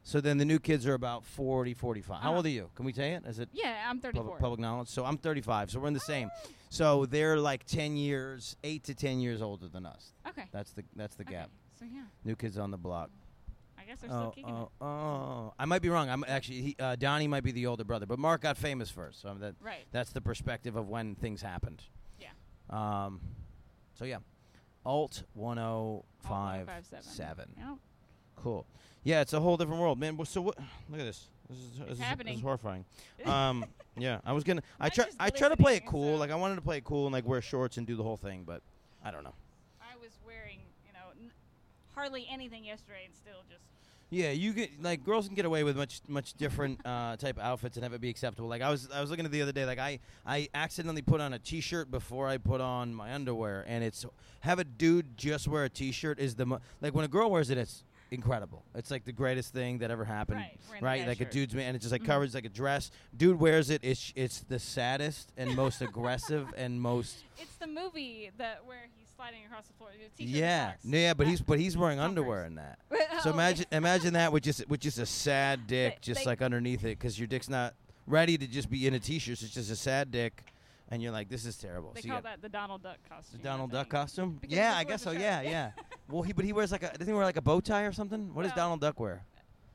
[0.03, 2.21] So then the new kids are about 40, 45.
[2.21, 2.35] How Uh-huh.
[2.37, 2.69] old are you?
[2.75, 3.23] Can we say it?
[3.25, 4.23] Is it yeah, I'm 34.
[4.23, 4.87] public, public knowledge?
[4.87, 5.71] So I'm 35.
[5.71, 6.29] So we're in the same.
[6.69, 10.13] So they're like 10 years, 8 to 10 years older than us.
[10.29, 10.43] Okay.
[10.51, 11.33] That's the that's the okay.
[11.33, 11.49] gap.
[11.79, 13.09] So yeah, New kids on the block.
[13.85, 14.69] I guess they're still Oh, kicking oh, it.
[14.83, 15.53] oh.
[15.59, 16.09] I might be wrong.
[16.09, 19.21] I'm actually he, uh, Donnie might be the older brother, but Mark got famous first.
[19.21, 19.85] So that Right.
[19.91, 21.83] That's the perspective of when things happened.
[22.19, 22.29] Yeah.
[22.71, 23.21] Um,
[23.93, 24.17] so yeah,
[24.85, 26.65] Alt 1057.
[26.67, 27.49] 1057.
[27.57, 27.67] Yep.
[28.37, 28.65] Cool.
[29.03, 30.17] Yeah, it's a whole different world, man.
[30.25, 30.57] So what?
[30.89, 31.27] Look at this.
[31.47, 32.85] This is, this is, this is horrifying.
[33.25, 33.65] Um,
[33.97, 34.63] yeah, I was gonna.
[34.79, 35.05] I try.
[35.19, 36.15] I try to play it cool.
[36.15, 38.03] so- Like I wanted to play it cool and like wear shorts and do the
[38.03, 38.61] whole thing, but
[39.03, 39.33] I don't know.
[39.79, 41.31] I was wearing, you know, n-
[41.93, 43.61] hardly anything yesterday, and still just.
[44.11, 47.43] Yeah, you get like girls can get away with much much different uh, type of
[47.43, 48.47] outfits and have it be acceptable.
[48.47, 49.65] Like I was I was looking at the other day.
[49.65, 53.83] Like I I accidentally put on a t-shirt before I put on my underwear, and
[53.83, 54.05] it's
[54.41, 57.49] have a dude just wear a t-shirt is the mo- like when a girl wears
[57.49, 58.63] it, it's incredible.
[58.75, 60.37] It's like the greatest thing that ever happened.
[60.39, 61.31] Right, Right, like a shirt.
[61.33, 62.05] dude's man, and it's just like Mhm.
[62.05, 62.91] covered, it's like a dress.
[63.17, 63.81] Dude wears it.
[63.83, 69.04] It's it's the saddest and most aggressive and most It's the movie that where he's
[69.15, 69.89] sliding across the floor.
[70.17, 71.13] the yeah yeah.
[71.13, 72.09] But he's but he's wearing Converse.
[72.19, 72.79] underwear in that.
[72.91, 76.41] oh, So imagine imagine that with just with just a sad dick just they- like
[76.41, 77.73] underneath it because your dick's not
[78.07, 79.37] ready to just be in a t-shirt.
[79.37, 80.43] So it's just a sad dick,
[80.89, 81.91] and you're like, this is terrible.
[81.93, 83.39] They So call that the Donald Duck costume.
[83.41, 84.37] I Donald Duck costume.
[84.39, 85.11] Because Yeah, I guess so.
[85.11, 85.21] shirt.
[85.21, 85.71] Yeah, yeah.
[86.09, 87.91] well, he but he wears like a doesn't he wear like a bow tie or
[87.91, 88.33] something?
[88.33, 89.23] What does Donald Duck wear?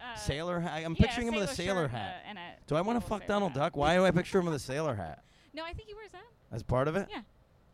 [0.00, 0.82] Uh, sailor hat.
[0.84, 2.22] I'm yeah, picturing him with a sailor hat.
[2.26, 3.58] And a, and a Do I want to fuck Donald hat.
[3.60, 3.76] Duck?
[3.76, 5.22] Why do I picture him with a sailor hat?
[5.52, 6.22] No, I think he wears that.
[6.52, 7.06] As part of it?
[7.10, 7.20] Yeah.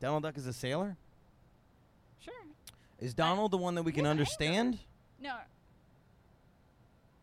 [0.01, 0.97] Donald Duck is a sailor?
[3.01, 4.79] Is Donald the one that we can understand?
[5.21, 5.35] No.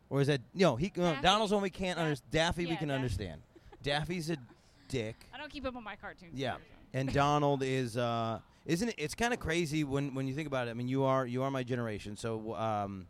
[0.09, 1.21] Or is that no, he no, Daffy.
[1.23, 2.31] Donald's the one we can't understand.
[2.31, 3.41] Daffy we yeah, can Daff- understand.
[3.81, 4.37] Daffy's a
[4.87, 5.15] dick.
[5.33, 6.33] I don't keep up on my cartoons.
[6.35, 6.55] Yeah.
[6.93, 10.67] And Donald is uh isn't it it's kind of crazy when when you think about
[10.67, 10.71] it.
[10.71, 12.15] I mean, you are you are my generation.
[12.15, 13.07] So um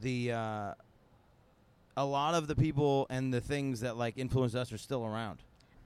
[0.00, 0.74] the uh
[1.96, 5.38] a lot of the people and the things that like influenced us are still around.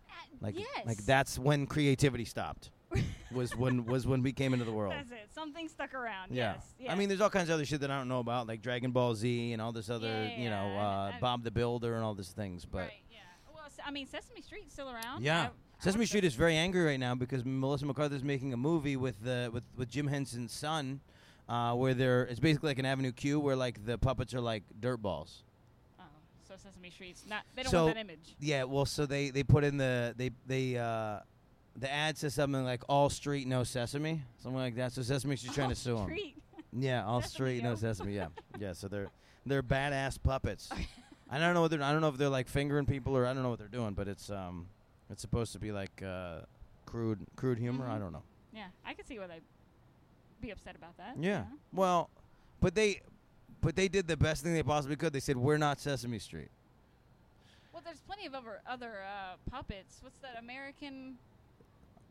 [0.09, 0.87] Uh, Like yes.
[0.87, 2.71] like that's when creativity stopped.
[3.33, 4.93] Was when was when we came into the world.
[4.93, 5.29] That's it.
[5.35, 6.33] Something stuck around.
[6.33, 6.55] Yeah.
[6.55, 6.65] Yes.
[6.81, 6.91] yes.
[6.91, 8.91] I mean, there's all kinds of other shit that I don't know about, like Dragon
[8.91, 11.95] Ball Z and all this other, Yeah, you know, yeah, uh, I- Bob the Builder
[11.95, 12.65] and all these things.
[12.65, 12.93] But right.
[13.11, 13.19] Yeah.
[13.53, 15.23] Well, I mean, Sesame Street's still around.
[15.23, 15.51] yeah, I- I
[15.85, 19.27] Sesame watched Street is very angry right now because Melissa McCarthy's making a movie with
[19.27, 21.01] uh, with with Jim Henson's son,
[21.49, 24.65] uh, where they're it's basically like an Avenue Q where like the puppets are like
[24.81, 25.45] dirt balls.
[26.01, 26.03] Oh,
[26.49, 27.43] so Sesame Street's not.
[27.55, 28.35] They don't So- want that image.
[28.41, 31.21] Yeah, well, so they they put in the they they uh,
[31.79, 34.93] the ad says something like all street no sesame, something like that.
[34.93, 36.07] So Sesame Street's trying Oh, to sue them.
[36.07, 36.37] Street.
[36.73, 38.15] Yeah, all Sesame, street, no sesame.
[38.15, 38.27] Yeah,
[38.59, 38.73] yeah.
[38.73, 39.09] So they're
[39.47, 40.69] they're badass puppets.
[41.31, 43.43] I don't know whether I don't know if they're like fingering people or I don't
[43.43, 44.67] know what they're doing, but it's um
[45.11, 46.41] it's supposed to be like uh,
[46.87, 47.87] crude crude humor.
[47.87, 48.01] I Mhm.
[48.01, 48.23] don't know.
[48.53, 49.43] Yeah, I could see why they'd
[50.41, 51.17] be upset about that.
[51.19, 51.39] Yeah.
[51.41, 51.47] know?
[51.73, 52.11] Well,
[52.61, 53.01] but they
[53.61, 55.13] but they did the best thing they possibly could.
[55.13, 56.49] They said we're not Sesame Street.
[57.73, 59.99] Well, there's plenty of other other uh, puppets.
[60.03, 61.17] What's that American?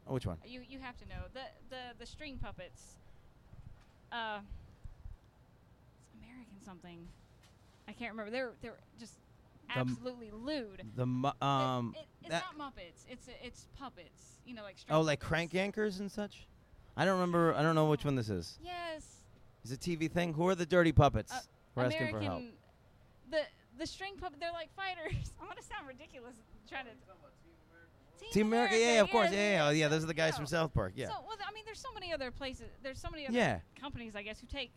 [0.09, 0.37] Oh, which one?
[0.45, 2.95] You you have to know the the the string puppets.
[4.11, 4.39] Uh,
[6.05, 7.07] it's American something.
[7.87, 8.31] I can't remember.
[8.31, 9.13] They're they're just
[9.73, 10.83] The m- absolutely lewd.
[10.95, 13.05] The mu- um it, it's that- not Muppets.
[13.09, 14.39] It's it's puppets.
[14.45, 15.27] You know, like string oh like puppets.
[15.29, 16.47] crank anchors and such.
[16.95, 17.53] I don't remember.
[17.53, 18.57] I don't know which one this is.
[18.63, 19.05] Yes.
[19.63, 20.33] Is it a TV thing?
[20.33, 21.31] Who are the dirty puppets?
[21.33, 21.39] Uh,
[21.75, 22.07] We're American.
[22.07, 22.43] asking for help.
[23.29, 23.41] The
[23.77, 24.39] the string puppet.
[24.39, 25.33] They're like fighters.
[25.41, 26.35] I'm gonna sound ridiculous
[26.69, 26.91] trying to.
[28.31, 29.87] Team America, yeah, yeah, of course, yeah, yeah, oh, yeah.
[29.87, 30.45] Those are the guys from.
[30.47, 32.67] South Park, yeah, So, well, I mean, there's so many other places.
[32.83, 34.71] There's so many other yeah, companies, I guess, who take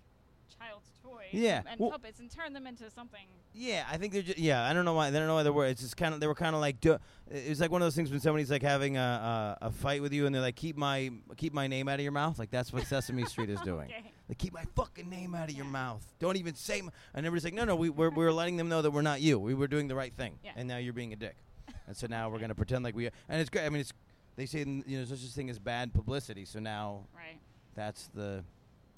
[0.59, 3.27] child's toys Yeah, and, well- puppets and turn them into something.
[3.55, 3.85] yeah.
[3.91, 4.65] I think they're just, yeah.
[4.69, 5.07] I don't know why.
[5.07, 5.67] I don't know why they were.
[5.67, 6.85] It's just kind of they were kind of like.
[6.85, 7.01] It
[7.49, 10.13] was like one of those things when somebody's like having a, a a fight with
[10.13, 12.39] you and they're like, keep my keep my name out of your mouth.
[12.39, 13.87] Like that's what Sesame Street is doing.
[13.87, 14.13] Okay.
[14.29, 16.05] Like keep my fucking name out of your mouth.
[16.19, 16.81] Don't even say.
[16.81, 16.91] M-.
[17.15, 17.77] And everybody's like, no, no.
[17.77, 19.39] We we're, we're letting them know that we're not you.
[19.39, 20.39] We were doing the right thing.
[20.45, 20.51] Yeah.
[20.57, 21.37] And now you're being a dick.
[21.91, 23.09] And so now we're gonna pretend like we.
[23.09, 23.11] Are.
[23.29, 23.67] And it's great.
[23.67, 23.93] I mean, it's
[24.37, 26.45] they say you know such a thing as bad publicity.
[26.45, 27.41] So now Right.
[27.75, 28.45] that's the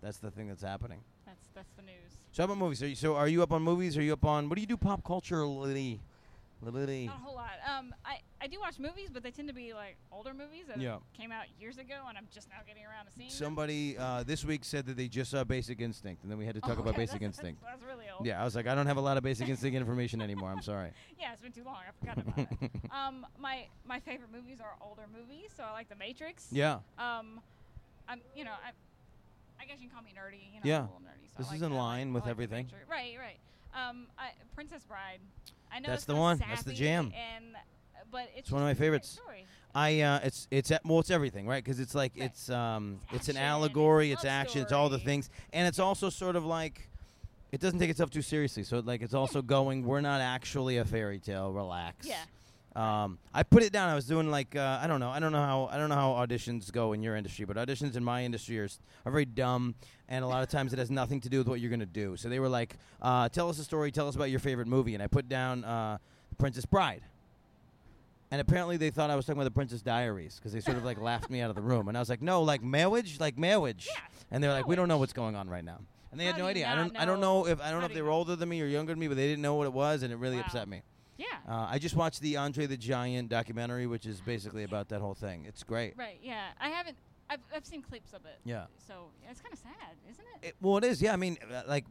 [0.02, 1.00] that's the thing that's happening.
[1.24, 2.18] That's that's the news.
[2.33, 2.83] So how about movies?
[2.83, 3.96] Are you, so are you up on movies?
[3.96, 6.00] Are you up on what do you do pop culturally?
[6.61, 7.07] Lily.
[7.07, 7.52] Not a whole lot.
[7.66, 10.78] Um, I I do watch movies, but they tend to be like older movies that
[10.78, 10.96] Yeah.
[11.16, 13.37] came out years ago, and I'm just now getting around to seeing them.
[13.37, 16.57] Somebody uh, this week said that they just saw Basic Instinct, and then we had
[16.57, 17.62] to talk Oh, about Basic that's- Instinct.
[17.62, 18.26] That's, that's really old.
[18.26, 20.50] Yeah, I was like, I don't have a lot of Basic Instinct information anymore.
[20.50, 20.90] I'm sorry.
[21.20, 21.76] Yeah, it's been too long.
[21.76, 22.70] I forgot about it.
[22.90, 26.48] Um, my my favorite movies are older movies, so I like The Matrix.
[26.50, 27.40] Yeah, Um,
[28.09, 28.72] I'm you know I,
[29.62, 30.42] I guess you can call me nerdy.
[30.52, 30.78] You know, Yeah.
[30.78, 31.28] I'm a little nerdy.
[31.31, 31.78] So This like is in that.
[31.78, 32.66] Line I with like everything.
[32.90, 33.38] Right, right.
[33.88, 35.20] Um, I, Princess Bride.
[35.72, 36.38] I know That's the one.
[36.38, 37.12] That's the jam.
[37.37, 37.44] And
[38.10, 39.08] but it's, It's one of my favorites.
[39.08, 39.46] story.
[39.74, 41.64] I uh, it's it's at, well, it's everything, right?
[41.64, 42.26] Because it's like Right.
[42.26, 45.78] it's um It's it's an allegory, it's it's action, it's all the things, and it's
[45.78, 46.88] also sort of like.
[47.52, 49.84] It doesn't take itself too seriously, so like it's also going.
[49.84, 51.52] We're not actually a fairy tale.
[51.52, 52.06] Relax.
[52.06, 52.24] Yeah.
[52.74, 53.90] Um, I put it down.
[53.90, 55.10] I was doing like uh, I don't know.
[55.10, 57.94] I don't know how I don't know how auditions go in your industry, but auditions
[57.96, 58.68] in my industry are,
[59.04, 59.74] are very dumb,
[60.08, 62.16] and a lot of times it has nothing to do with what you're gonna do.
[62.16, 63.92] So they were like, uh, "Tell us a story.
[63.92, 65.98] Tell us about your favorite movie." And I put down uh,
[66.38, 67.02] Princess Bride.
[68.32, 70.84] And apparently they thought I was talking about the Princess Diaries because they sort of
[70.84, 71.86] like laughed me out of the room.
[71.88, 74.00] And I was like, "No, like marriage, like marriage." Yeah.
[74.30, 75.78] And they're like, "We don't know what's going on right now."
[76.10, 76.66] And they How had no do you idea.
[76.66, 76.96] I not don't.
[76.96, 77.42] I don't know?
[77.44, 78.92] know if I don't know How if they you were older than me or younger
[78.92, 80.42] than me, but they didn't know what it was, and it really Wow.
[80.46, 80.82] upset me.
[81.18, 81.26] Yeah.
[81.48, 85.14] Uh, I just watched the Andre the Giant documentary, which is basically about that whole
[85.14, 85.44] thing.
[85.46, 85.94] It's great.
[85.96, 86.18] Right.
[86.22, 86.40] Yeah.
[86.58, 86.96] I haven't.
[87.28, 88.38] I've I've seen clips of it.
[88.44, 88.64] Yeah.
[88.86, 89.74] So yeah, it's kind of sad,
[90.10, 90.48] isn't it?
[90.48, 91.00] It, well, it is.
[91.02, 91.84] Yeah, I mean, uh, like,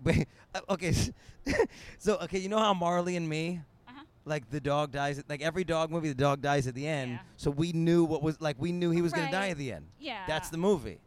[0.56, 0.90] uh, okay.
[0.90, 1.12] s-
[2.00, 3.62] so, okay, you know how Marley and Me.
[4.26, 5.20] Like the dog dies.
[5.20, 7.12] At, like every dog movie, the dog dies at the end.
[7.12, 7.20] Yeah.
[7.38, 8.56] So we knew what was like.
[8.60, 9.88] We knew he was going to die at the end.
[10.00, 10.24] Yeah.
[10.28, 11.00] That's the movie.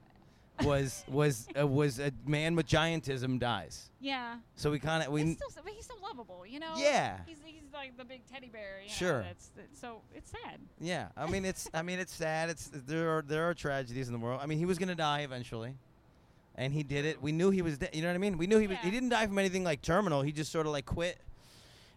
[0.63, 3.91] was was uh, was a man with giantism dies.
[4.01, 4.37] Yeah.
[4.55, 6.75] So we kind of we he's still, but he's still lovable, you know.
[6.77, 7.19] Yeah.
[7.27, 8.81] He's, he's like the big teddy bear.
[8.83, 9.23] You know, Sure.
[9.23, 10.61] That's, so it's sad.
[10.81, 11.09] yeah.
[11.17, 12.51] I mean it's I mean it's sad.
[12.51, 14.41] It's there are there are tragedies in the world.
[14.43, 15.75] I mean he was gonna die eventually,
[16.55, 17.21] and he did it.
[17.21, 17.79] We knew he was.
[17.79, 18.39] De- you know what I mean?
[18.39, 18.79] We knew he was.
[18.79, 18.93] He Yeah.
[18.95, 20.23] didn't die from anything like terminal.
[20.23, 21.19] He just sort of like quit.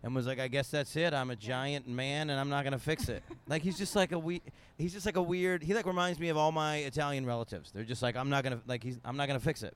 [0.03, 1.13] And was like, I guess that's it.
[1.13, 3.23] I'm a giant man, and I'm not gonna fix it.
[3.47, 4.41] like he's just like a we.
[4.77, 5.63] He's just like a weird.
[5.63, 7.71] He like reminds me of all my Italian relatives.
[7.71, 8.83] They're just like, I'm not gonna like.
[8.83, 8.99] He's.
[9.03, 9.75] I'm not gonna fix it.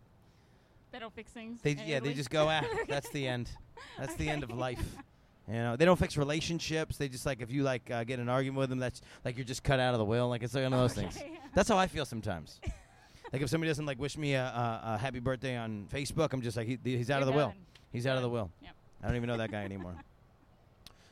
[0.92, 1.62] They don't fix things.
[1.62, 3.50] They yeah, they just go ah, that's the end.
[3.98, 4.84] That's the end of life.
[5.48, 6.96] You know, they don't fix relationships.
[6.96, 9.36] They just like if you like uh, get in an argument with them, that's like
[9.36, 10.30] you're just cut out of the will.
[10.30, 11.18] Like it's like one of those things.
[11.18, 11.40] Okay.
[11.54, 12.62] That's how I feel sometimes.
[13.34, 16.42] like if somebody doesn't like wish me a, a, a happy birthday on Facebook, I'm
[16.42, 17.54] just like he, he's out of the You're will.
[17.92, 18.50] He's out of the will.
[18.62, 18.76] Yep.
[19.04, 19.96] I don't even know that guy anymore.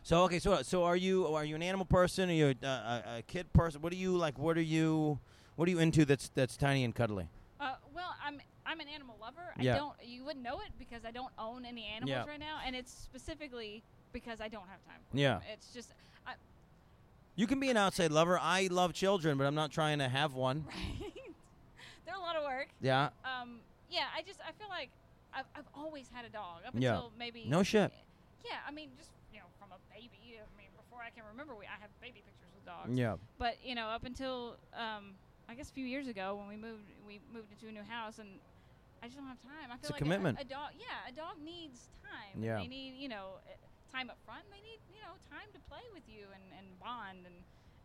[0.10, 2.32] So okay, so so are you are you an animal person?
[2.32, 3.80] Are you a, a, a kid person?
[3.80, 4.39] What are you like?
[4.39, 5.19] What are you
[5.56, 7.30] what are you into that's that's tiny and cuddly?
[7.60, 9.54] Uh, well, I'm I'm an animal lover.
[9.60, 9.76] Yeah.
[9.76, 9.93] I don't.
[10.04, 12.26] You wouldn't know it because I don't own any animals Yeah.
[12.26, 15.00] right now, and it's specifically because I don't have time.
[15.12, 15.34] For Yeah.
[15.34, 15.41] them.
[15.54, 15.93] It's just
[16.26, 16.32] I,
[17.36, 18.39] You can be an outside lover.
[18.41, 20.65] I love children, but I'm not trying to have one.
[20.69, 21.13] right.
[22.08, 22.69] They're a lot of work.
[22.82, 23.10] Yeah.
[23.24, 23.60] Um.
[23.91, 24.06] Yeah.
[24.17, 24.89] I just I feel like
[25.36, 26.93] I've I've always had a dog up Yeah.
[26.95, 27.45] until maybe.
[27.48, 27.91] No shit.
[28.43, 28.58] Yeah.
[28.67, 30.39] I mean, just you know, from a baby.
[30.39, 32.91] I mean, before I can remember, we I have baby pictures with dogs.
[32.95, 33.15] Yeah.
[33.38, 35.15] But you know, up until um,
[35.47, 38.19] I guess a few years ago when we moved, we moved into a new house,
[38.19, 38.39] and
[39.03, 39.67] I just don't have time.
[39.71, 40.39] I feel It's a like commitment.
[40.39, 42.41] A, dog, yeah, a dog needs time.
[42.43, 42.59] Yeah.
[42.59, 43.55] They need you know uh,
[43.95, 44.43] time up front.
[44.51, 47.35] They need you know time to play with you and, and bond and,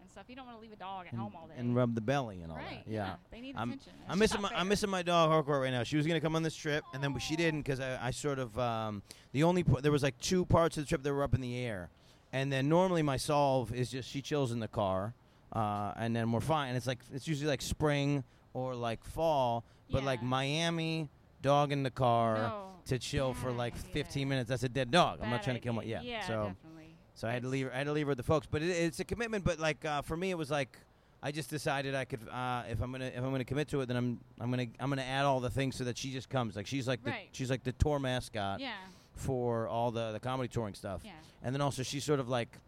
[0.00, 0.24] and stuff.
[0.28, 1.54] You don't want to leave a dog at And, home all day.
[1.56, 2.84] and rub the belly and all right?
[2.84, 2.90] that.
[2.92, 3.14] Yeah.
[3.30, 3.92] They need I'm- attention.
[4.08, 5.82] I'm missing my I'm missing my dog Hardcore right now.
[5.84, 8.38] She was gonna come on this trip, and then she didn't because I, I sort
[8.38, 11.34] of um, the only there was like two parts of the trip that were up
[11.34, 11.88] in the air,
[12.34, 15.14] and then normally my solve is just she chills in the car,
[15.52, 16.68] uh, and then we're fine.
[16.68, 21.08] And it's like it's usually like spring or like fall, but like Miami
[21.42, 23.92] dog in the car No, to chill for like idea.
[24.04, 24.48] 15 minutes.
[24.48, 25.18] That's a dead dog.
[25.22, 26.00] I'm not Bad trying to kill my idea.
[26.04, 26.10] yeah.
[26.18, 26.96] Yeah, so definitely.
[27.14, 27.70] so I had to leave.
[27.72, 29.44] I had to leave her with the folks, but it, it's a commitment.
[29.44, 30.78] But like uh, for me, it was like
[31.22, 33.86] I just decided I could uh, if I'm gonna if I'm gonna commit to it,
[33.86, 36.56] then I'm I'm gonna I'm gonna add all the things so that she just comes.
[36.56, 37.28] Like she's like the Right.
[37.32, 38.72] she's like the tour mascot Yeah.
[39.14, 41.12] For all the the comedy touring stuff, Yeah.
[41.42, 42.58] and then also she's sort of like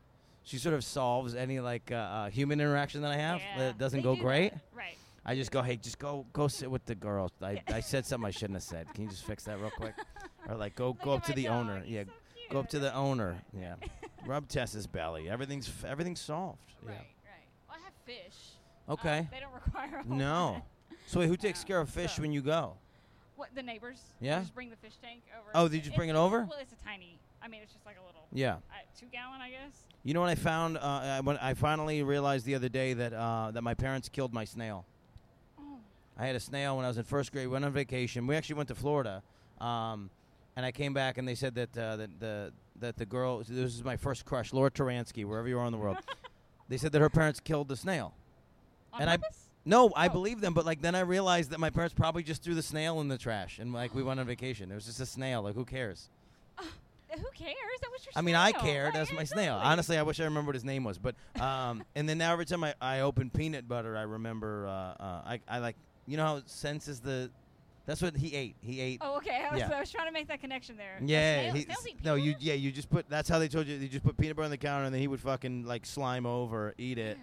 [0.44, 3.58] she sort of solves any like uh, uh, human interaction that I have yeah.
[3.58, 4.52] that doesn't They go do great.
[4.52, 4.60] that.
[4.74, 4.96] Right.
[5.24, 7.32] I just go, hey, just go go sit with the girls.
[7.42, 7.60] I, Yeah.
[7.68, 8.86] I said something I shouldn't have said.
[8.94, 9.94] Can you just fix that real quick?
[10.48, 11.52] Or like go go up to the dog.
[11.66, 11.80] owner.
[11.80, 13.36] He's Yeah, so go up to the owner.
[13.52, 13.74] Yeah.
[14.24, 15.28] Rub Tess's belly.
[15.28, 16.60] Everything's f- everything's solved.
[16.84, 17.06] Right, right.
[17.68, 18.36] Well, I have fish.
[18.86, 18.92] Yeah.
[18.94, 19.28] Okay.
[19.32, 20.52] they don't require no.
[20.52, 20.62] lot.
[21.08, 22.74] So wait, who takes Yeah, care of fish so- when you go?
[23.36, 24.00] What the neighbors?
[24.20, 24.40] Yeah?
[24.40, 25.50] Just bring the fish tank over.
[25.54, 26.46] Oh, they just bring it over?
[26.48, 27.18] Well, it's a tiny.
[27.42, 28.54] I mean, it's just like a little Yeah.
[28.54, 28.58] uh,
[28.98, 29.72] two gallon, I guess.
[30.04, 30.78] You know what I found?
[30.78, 34.44] Uh, when I finally realized the other day that uh, that my parents killed my
[34.44, 34.84] snail.
[35.58, 35.78] Oh.
[36.18, 37.46] I had a snail when I was in first grade.
[37.46, 38.26] We went on vacation.
[38.26, 39.22] We actually went to Florida,
[39.60, 40.08] um,
[40.56, 43.38] and I came back and they said that uh, that the that the girl.
[43.38, 45.98] This is my first crush, Laura Taransky, wherever you are in the world.
[46.68, 48.14] they said that her parents killed the snail.
[48.92, 49.45] On And I- purpose?
[49.68, 50.12] No, I Oh.
[50.12, 53.00] believe them, but like then I realized that my parents probably just threw the snail
[53.00, 54.70] in the trash, and like we went on vacation.
[54.70, 55.42] It was just a snail.
[55.42, 56.08] Like who cares?
[56.58, 56.62] Uh,
[57.18, 57.54] Who cares?
[57.80, 58.62] That was your I mean, I snail.
[58.62, 58.90] care.
[58.92, 59.54] That's my snail.
[59.62, 60.98] Honestly, I wish I remember what his name was.
[60.98, 64.66] But um, and then now every time I, I open peanut butter, I remember.
[64.68, 65.76] Uh, uh, I I like
[66.06, 67.30] you know how sense is the.
[67.86, 68.56] That's what he ate.
[68.62, 68.98] He ate.
[69.00, 69.46] Oh, okay.
[69.48, 69.70] I was, Yeah.
[69.72, 70.98] I was trying to make that connection there.
[71.00, 73.08] Yeah, he, snails eat no, you yeah, you just put.
[73.08, 73.76] That's how they told you.
[73.76, 76.26] You just put peanut butter on the counter, and then he would fucking like slime
[76.26, 77.16] over, eat it.
[77.16, 77.22] Ew.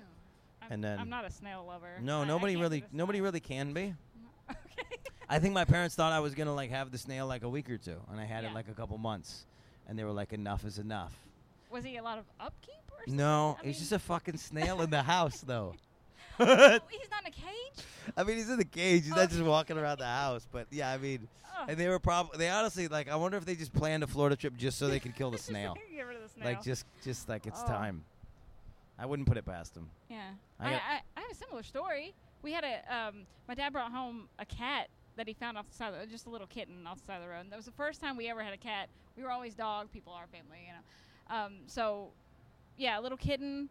[0.65, 1.99] I'm, and then- I'm not a snail lover.
[2.01, 3.93] No, I- I nobody can't really, nobody really can be.
[4.49, 4.87] okay.
[5.29, 7.69] I think my parents thought I was gonna like have the snail like a week
[7.69, 9.45] or two, and I had it like a couple months,
[9.87, 11.13] and they were like, enough is enough.
[11.71, 13.15] Was he a lot of upkeep or something?
[13.17, 15.75] No, I he's just a fucking snail in the house, though.
[16.39, 17.85] Oh, he's not in a cage.
[18.17, 19.03] I mean, he's in the cage.
[19.03, 20.47] He's not just walking around the house.
[20.51, 21.65] But yeah, I mean, Oh.
[21.69, 23.07] and they were probably they honestly like.
[23.07, 25.37] I wonder if they just planned a Florida trip just so they could kill the
[25.37, 25.75] snail.
[25.95, 26.45] Get rid of the snail.
[26.45, 27.67] like just, just like it's Oh.
[27.67, 28.03] time.
[28.97, 29.87] I wouldn't put it past him.
[30.09, 30.21] Yeah.
[30.63, 32.13] I I, I, I, have a similar story.
[32.41, 35.75] We had a um, my dad brought home a cat that he found off the
[35.75, 37.41] side of the, just a little kitten off the side of the road.
[37.41, 38.89] And that was the first time we ever had a cat.
[39.15, 41.35] We were always dog people, our family, you know.
[41.35, 42.09] Um, so
[42.77, 43.69] yeah, a little kitten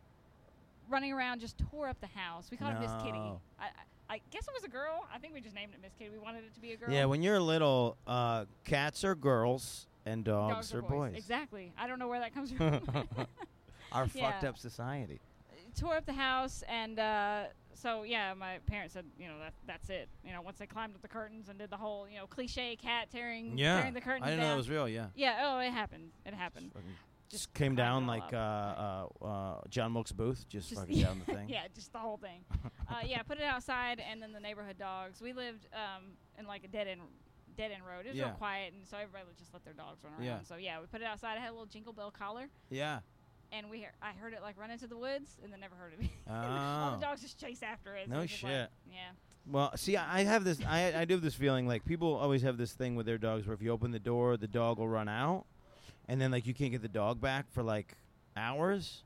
[0.89, 2.49] running around just tore up the house.
[2.51, 3.19] We called it Miss Kitty.
[3.59, 3.69] I,
[4.09, 5.07] I, guess it was a girl.
[5.13, 6.11] I think we just named it Miss Kitty.
[6.11, 6.91] We wanted it to be a girl.
[6.91, 11.15] Yeah, when you're little, uh, cats are girls and dogs, Dogs are boys.
[11.17, 11.73] Exactly.
[11.79, 12.81] I don't know where that comes from.
[13.93, 15.21] Our fucked up society.
[15.79, 19.89] Tore up the house and uh, so yeah my parents said you know that that's
[19.91, 22.27] it you know once they climbed up the curtains and did the whole you know
[22.27, 24.53] cliche cat tearing Yeah, tearing the curtains I didn't know down.
[24.53, 24.89] that was real.
[24.89, 25.07] Yeah.
[25.15, 26.89] yeah oh it happened it happened Fucking
[27.31, 31.33] just came down like uh, uh, uh, John Wilkes Booth, just, Just- fucking down the
[31.35, 31.49] thing.
[31.49, 32.45] yeah, just the whole thing.
[32.91, 35.23] uh, yeah, put it outside, and then the neighborhood dogs.
[35.23, 36.03] We lived um,
[36.39, 37.01] in like a dead end,
[37.57, 38.05] dead end road.
[38.05, 38.25] It was Yeah.
[38.27, 40.25] real quiet, and so everybody would just let their dogs run around.
[40.25, 40.41] Yeah.
[40.47, 41.39] So yeah, we put it outside.
[41.39, 42.99] I had a little jingle bell collar, Yeah.
[43.53, 45.93] And we hear, I heard it like run into the woods, and then never heard
[46.01, 46.09] it.
[46.29, 46.33] Oh.
[46.35, 47.01] All the oh.
[47.01, 48.09] dogs just chase after it.
[48.09, 48.71] so No it's just like- shit.
[48.91, 49.11] yeah.
[49.51, 50.61] Well, see, I I have this.
[50.69, 53.45] I I do have this feeling like people always have this thing with their dogs
[53.47, 55.47] where if you open the door, the dog will run out,
[56.07, 57.97] and then like you can't get the dog back for like
[58.37, 59.03] hours.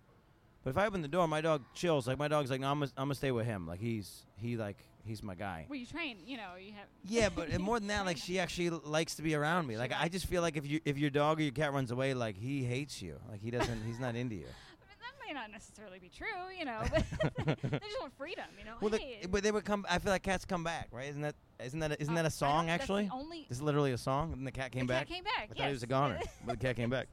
[0.62, 2.06] But if I open the door, my dog chills.
[2.06, 3.66] Like my dog's like, no, I'm gonna, I'm gonna stay with him.
[3.66, 4.76] Like he's he like
[5.07, 5.66] he's my guy.
[5.69, 6.19] Well, you train.
[6.27, 6.87] You know, you have.
[7.05, 9.77] Yeah, but and more than that, like she actually likes to be around me.
[9.77, 12.14] Like I just feel like if you if your dog or your cat runs away,
[12.14, 13.19] like he hates you.
[13.31, 13.85] Like he doesn't.
[13.85, 14.47] he's not into you.
[14.47, 16.27] I mean, that may not necessarily be true,
[16.59, 18.75] you know, but they just want freedom, you know.
[18.81, 19.87] Well, hey, the, but they would come.
[19.88, 21.09] I feel like cats come back, right?
[21.09, 23.11] Isn't that isn't that a, isn't uh, that I a song don't- that's the actually?
[23.12, 23.47] only.
[23.49, 25.09] This is literally a song, and the cat came the back.
[25.09, 25.49] Cat came back.
[25.51, 27.09] I thought he was a goner, but the cat came back.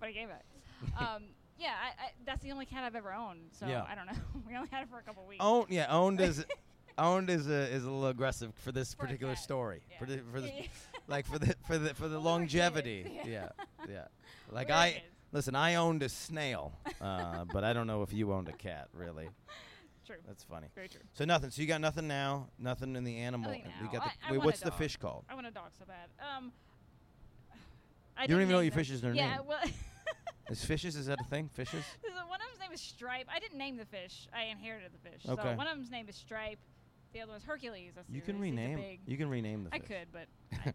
[0.00, 0.44] but it came back.
[0.98, 1.24] Um,
[1.58, 3.40] yeah, I, I, that's the only cat I've ever owned.
[3.58, 3.84] So Yeah.
[3.90, 4.12] I don't know.
[4.46, 5.42] we only had it for a couple weeks.
[5.44, 6.44] Owned, yeah, owned is
[6.98, 9.82] owned is a is a little aggressive for this For particular story.
[9.90, 9.98] Yeah.
[9.98, 10.52] For the, for the,
[11.08, 13.04] like for the for the for the longevity.
[13.04, 13.48] kids, Yeah,
[13.86, 13.86] yeah.
[13.88, 14.04] yeah.
[14.52, 15.04] Like We were I kids.
[15.32, 15.54] listen.
[15.54, 18.88] I owned a snail, uh, but I don't know if you owned a cat.
[18.94, 19.28] Really,
[20.06, 20.16] True.
[20.26, 20.68] that's funny.
[20.74, 21.00] Very true.
[21.12, 21.50] So nothing.
[21.50, 22.48] So you got nothing now.
[22.58, 23.50] Nothing in the animal.
[23.50, 23.90] Nothing now.
[23.92, 24.44] got the, I- I wait.
[24.44, 25.24] what's the fish called?
[25.28, 26.08] I want a dog so bad.
[26.36, 26.50] Um,
[28.16, 28.78] I You don't even know your them.
[28.78, 29.60] fish's their yeah, well,
[30.50, 30.96] Is fishes?
[30.96, 31.48] Is that a thing?
[31.52, 31.84] Fishes?
[32.26, 33.26] one of them's name is Stripe.
[33.32, 34.26] I didn't name the fish.
[34.34, 35.20] I inherited the fish.
[35.28, 35.42] Okay.
[35.42, 36.58] So one of them's name is Stripe.
[37.14, 37.92] The other one's Hercules.
[37.96, 38.98] That's You can rename.
[39.06, 39.88] You can rename the I fish.
[39.88, 40.26] could, but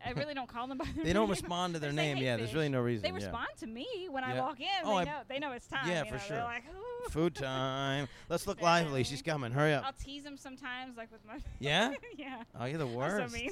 [0.04, 1.30] I, I really don't call them by their They don't name.
[1.32, 2.17] respond to their They say, name.
[2.17, 3.04] "Hey, Yeah, there's fish." really no reason.
[3.04, 3.15] They yeah.
[3.26, 4.41] respond to me when I Yeah.
[4.41, 4.67] walk in.
[4.84, 5.88] Oh, they I- know they know it's time.
[5.88, 6.36] Yeah, you for know, sure.
[6.38, 8.08] They're like, "Ooh." Food time.
[8.30, 9.04] Let's look lively.
[9.04, 9.52] She's coming.
[9.52, 9.86] Hurry up.
[9.86, 11.38] I'll tease them sometimes, like with my.
[11.60, 11.93] Yeah?
[12.17, 12.43] yeah.
[12.60, 13.32] Oh, you're the I'm worst.
[13.34, 13.52] so mean.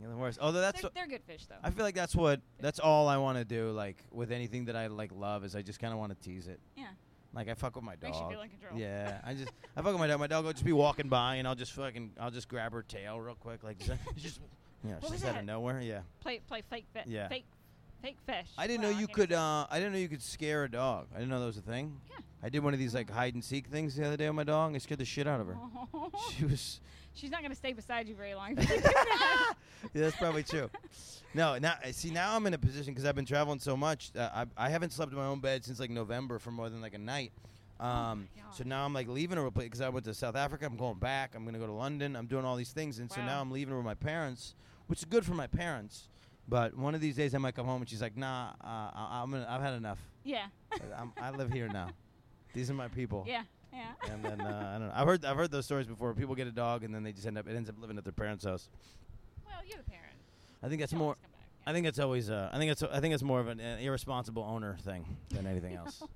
[0.00, 0.38] You're the worst.
[0.40, 1.54] Although that's they're, what, they're good fish though.
[1.62, 3.70] I feel like that's what that's all I want to do.
[3.70, 6.48] Like with anything that I like love is I just kind of want to tease
[6.48, 6.58] it.
[6.76, 6.86] yeah.
[7.34, 8.02] Like I fuck with my dog.
[8.10, 8.78] Makes you feel in control.
[8.78, 10.20] Yeah, I just I fuck with my dog.
[10.20, 12.82] My dog will just be walking by and I'll just fucking I'll just grab her
[12.82, 14.40] tail real quick like just just
[14.86, 15.80] yeah What she's out of nowhere.
[15.80, 16.00] Yeah.
[16.20, 17.28] Play play fake fi- Yeah.
[17.28, 17.46] fake
[18.02, 18.48] fake fish.
[18.58, 19.32] I didn't Wow, know you can't could.
[19.32, 21.06] uh I didn't know you could scare a dog.
[21.14, 21.98] I didn't know that was a thing.
[22.10, 22.16] Yeah.
[22.42, 24.44] I did one of these like hide and seek things the other day with my
[24.44, 24.74] dog.
[24.74, 25.56] I scared the shit out of her.
[26.36, 26.80] She was.
[27.14, 28.56] She's not gonna stay beside you very long.
[29.94, 30.70] yeah, that's probably true.
[31.34, 34.10] No, now see now I'm in a position because I've been traveling so much.
[34.16, 36.80] Uh, I I haven't slept in my own bed since like November for more than
[36.80, 37.32] like a night.
[37.80, 40.66] Um, Oh so now I'm like leaving her because I went to South Africa.
[40.66, 41.34] I'm going back.
[41.34, 42.16] I'm gonna go to London.
[42.16, 44.54] I'm doing all these things, and so now I'm leaving with my parents,
[44.88, 46.08] which is good for my parents.
[46.48, 49.20] But one of these days I might come home and she's like, Nah, uh, I-
[49.22, 49.98] I'm gonna, I've had enough.
[50.24, 50.46] yeah.
[50.98, 51.88] I'm, I live here now.
[52.52, 53.24] These are my people.
[53.26, 53.42] Yeah.
[53.72, 54.12] Yeah.
[54.12, 54.92] And then uh, I don't know.
[54.94, 56.12] I've heard I've heard those stories before.
[56.12, 58.04] People get a dog and then they just end up it ends up living at
[58.04, 58.68] their parents' house.
[59.68, 60.16] You're the parent.
[60.62, 61.02] I think that's more.
[61.02, 61.70] always come back, yeah.
[61.70, 62.30] I think it's always.
[62.30, 62.82] Uh, I think it's.
[62.82, 66.02] I think it's more of an uh, irresponsible owner thing than anything else.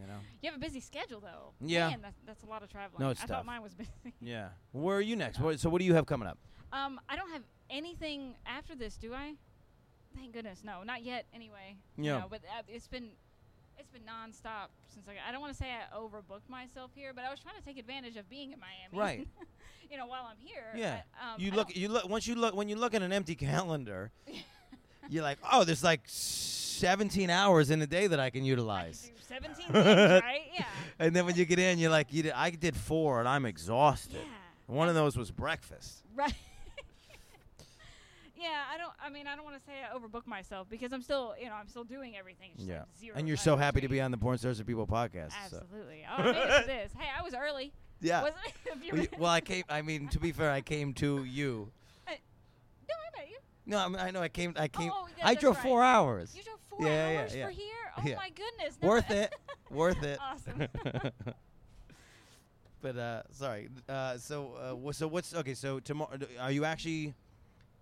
[0.00, 0.14] You know.
[0.42, 1.52] You have a busy schedule though.
[1.60, 1.88] Yeah.
[1.88, 3.00] Man, that's, that's a lot of traveling.
[3.00, 3.36] No, it's I tough.
[3.36, 3.90] thought mine was busy.
[4.20, 4.48] Yeah.
[4.72, 5.38] Where are you next?
[5.38, 6.36] What, so what do you have coming up?
[6.72, 9.34] Um, I don't have anything after this, do I?
[10.16, 11.26] Thank goodness, no, not yet.
[11.32, 12.18] Anyway, you Yeah.
[12.18, 13.10] know, but uh, it's been
[13.78, 15.28] it's been nonstop since I.
[15.28, 17.78] I don't want to say I overbooked myself here, but I was trying to take
[17.78, 18.92] advantage of being in Miami.
[18.98, 19.28] Right.
[19.90, 20.64] you know, while I'm here.
[20.74, 21.00] Yeah.
[21.20, 21.76] I, um, you I look.
[21.76, 22.08] You look.
[22.08, 22.54] Once you look.
[22.54, 24.10] When you look at an empty calendar,
[25.08, 29.10] you're like, oh, there's like 17 hours in a day that I can I utilize.
[29.28, 30.42] can do 17 things, right?
[30.52, 30.64] Yeah.
[30.98, 33.46] And then when you get in, you're like, you did, I did four and I'm
[33.46, 34.16] exhausted.
[34.16, 34.74] Yeah.
[34.74, 36.02] One of those was breakfast.
[36.14, 36.34] Right.
[38.44, 38.92] Yeah, I don't.
[39.02, 41.54] I mean, I don't want to say I overbooked myself because I'm still, you know,
[41.54, 42.50] I'm still doing everything.
[42.52, 42.80] It's just Yeah.
[42.80, 45.32] like zero And you're so happy to be on the Porn Stars of People podcast.
[45.50, 45.56] So.
[45.62, 46.04] Absolutely.
[46.10, 46.92] Oh, I made this.
[46.98, 47.72] Hey, I was early.
[48.00, 48.22] Yeah.
[48.22, 48.52] Wasn't it?
[48.66, 49.64] Well, you- were- well, I came.
[49.68, 51.70] I mean, to be fair, I came to you.
[52.06, 53.38] no, I met you.
[53.66, 54.20] No, I, mean, I know.
[54.20, 54.52] I came.
[54.56, 54.90] I came.
[54.92, 55.62] Oh, yeah, I drove right.
[55.62, 56.34] four hours.
[56.36, 57.46] You drove four Yeah, yeah, hours yeah.
[57.46, 57.70] for here?
[57.96, 58.16] Oh Yeah.
[58.16, 58.78] my goodness.
[58.82, 59.32] No, Worth it.
[59.70, 60.18] Worth it.
[60.20, 60.68] Awesome.
[62.82, 63.68] but uh, sorry.
[63.88, 64.52] Uh, so
[64.88, 65.54] uh, so what's okay?
[65.54, 67.14] So tomorrow, are you actually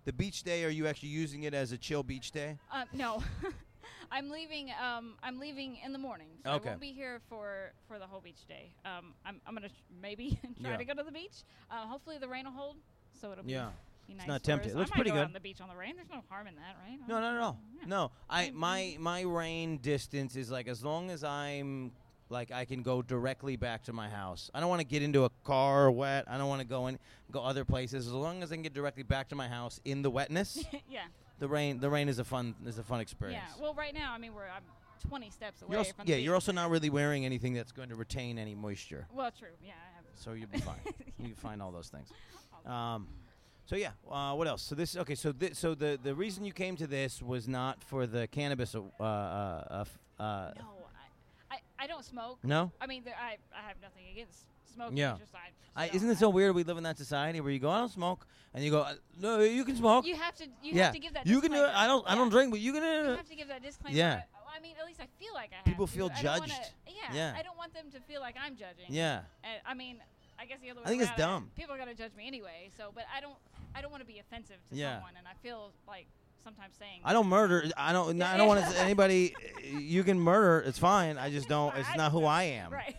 [0.05, 0.63] the beach day?
[0.63, 2.57] Are you actually using it as a chill beach day?
[2.71, 3.23] Um, no.
[4.11, 4.69] I'm leaving.
[4.81, 6.69] Um, I'm leaving in the morning, so Okay.
[6.69, 8.71] I won't be here for for the whole beach day.
[8.85, 9.69] Um, I'm I'm gonna
[10.01, 10.77] maybe try Yeah.
[10.77, 11.43] to go to the beach.
[11.71, 12.75] Uh, hopefully the rain will hold,
[13.19, 13.69] so it'll be, Yeah.
[14.07, 14.27] be nice.
[14.27, 14.71] not tempting.
[14.71, 15.21] It looks I might pretty go good.
[15.21, 15.95] Out on the beach on the rain.
[15.95, 16.99] There's no harm in that, right?
[17.07, 17.85] No, no, no, Yeah.
[17.87, 18.11] no.
[18.29, 21.91] I my my rain distance is like as long as I'm
[22.33, 24.51] like I can go directly back to my house.
[24.53, 26.25] I don't want to get into a car wet.
[26.27, 26.99] I don't want to go in
[27.31, 28.07] go other places.
[28.07, 31.03] As long as I can get directly back to my house in the wetness, yeah.
[31.39, 33.43] the rain the rain is a fun is a fun experience.
[33.55, 33.63] Yeah.
[33.63, 34.63] Well, right now, I mean, we're I'm
[35.07, 37.89] 20 steps away You're also, from yeah, you're also not really wearing anything that's going
[37.89, 39.49] to retain any moisture, Well, true.
[39.61, 39.73] Yeah.
[39.73, 40.79] I have so you'll be fine.
[41.19, 42.09] you can find all those things.
[42.65, 43.09] Um,
[43.65, 44.61] So yeah, uh, what else?
[44.61, 45.15] So this okay.
[45.15, 48.73] So thi- so the the reason you came to this was not for the cannabis.
[48.73, 50.82] Uh, uh, uh, uh, No,
[51.83, 52.39] I, don't smoke.
[52.43, 52.71] no.
[52.81, 54.97] I mean, there, I, I have nothing against smoking.
[54.97, 55.17] Yeah.
[55.19, 55.49] Just, I,
[55.85, 57.79] just I, isn't it so weird we live in that society where you go, I
[57.79, 60.05] don't smoke, and you go, uh, no, you can smoke.
[60.05, 60.45] You have to.
[60.61, 61.25] You yeah, have to give that.
[61.27, 61.71] you can do it.
[61.73, 62.05] I don't.
[62.07, 62.83] I don't drink, but you can.
[62.83, 63.95] You have to give that disclaimer.
[63.97, 64.21] Yeah.
[64.55, 65.93] I, mean, at least I feel like I have People to.
[65.93, 66.71] feel I don't wanna- judged.
[66.87, 67.33] yeah, Yeah.
[67.37, 68.85] I don't want them to feel like I'm judging.
[68.87, 69.21] Yeah.
[69.43, 69.97] And, I mean,
[70.39, 71.49] I guess the other way I think it's dumb.
[71.55, 72.69] People are gonna judge me anyway.
[72.77, 73.35] So, but I don't.
[73.75, 74.97] I don't want to be offensive to Yeah.
[74.97, 76.05] someone, and I feel like
[76.43, 77.01] sometimes saying.
[77.03, 77.65] I don't murder.
[77.77, 78.21] I don't.
[78.21, 78.77] I don't want to.
[78.79, 80.67] Anybody, you can murder.
[80.67, 81.17] It's fine.
[81.17, 81.75] I just don't.
[81.75, 82.71] It's not who I am.
[82.71, 82.95] Right.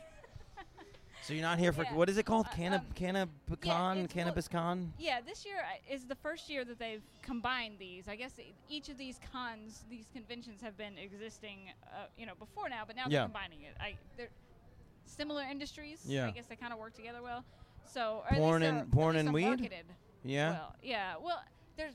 [1.23, 1.95] So you're not here for Yeah.
[1.95, 2.45] what is it called?
[2.53, 4.93] Uh, Canna, um, Cannabicon, it's- well- Cannabis Con.
[4.99, 5.57] Yeah, this year
[5.91, 8.09] is the first year that they've combined these.
[8.09, 8.33] I guess
[8.69, 12.95] each of these cons, these conventions have been existing, uh, you know, before now, but
[12.95, 13.21] now Yeah.
[13.21, 13.75] they're combining it.
[13.81, 14.29] I they're
[15.07, 16.03] similar industries.
[16.05, 16.27] Yeah.
[16.27, 17.43] I guess they kind of work together well.
[17.87, 19.71] So Porn and- porn and weed?
[20.25, 20.51] Yeah.
[20.51, 21.15] Well, yeah.
[21.23, 21.43] Well,
[21.79, 21.95] there's.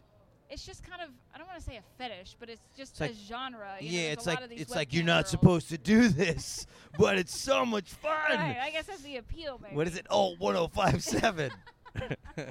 [0.49, 3.01] It's just kind of I don't want to say a fetish, but it's just It's
[3.01, 3.75] like- a genre.
[3.79, 5.29] You yeah, there's it's a lot like of these it's like you're not girls.
[5.31, 6.65] supposed to do this,
[6.97, 8.12] but it's so much fun.
[8.29, 9.75] Right, I guess that's the appeal, maybe.
[9.75, 10.07] What is it?
[10.09, 11.51] Oh, 1057.
[11.95, 12.15] Uh,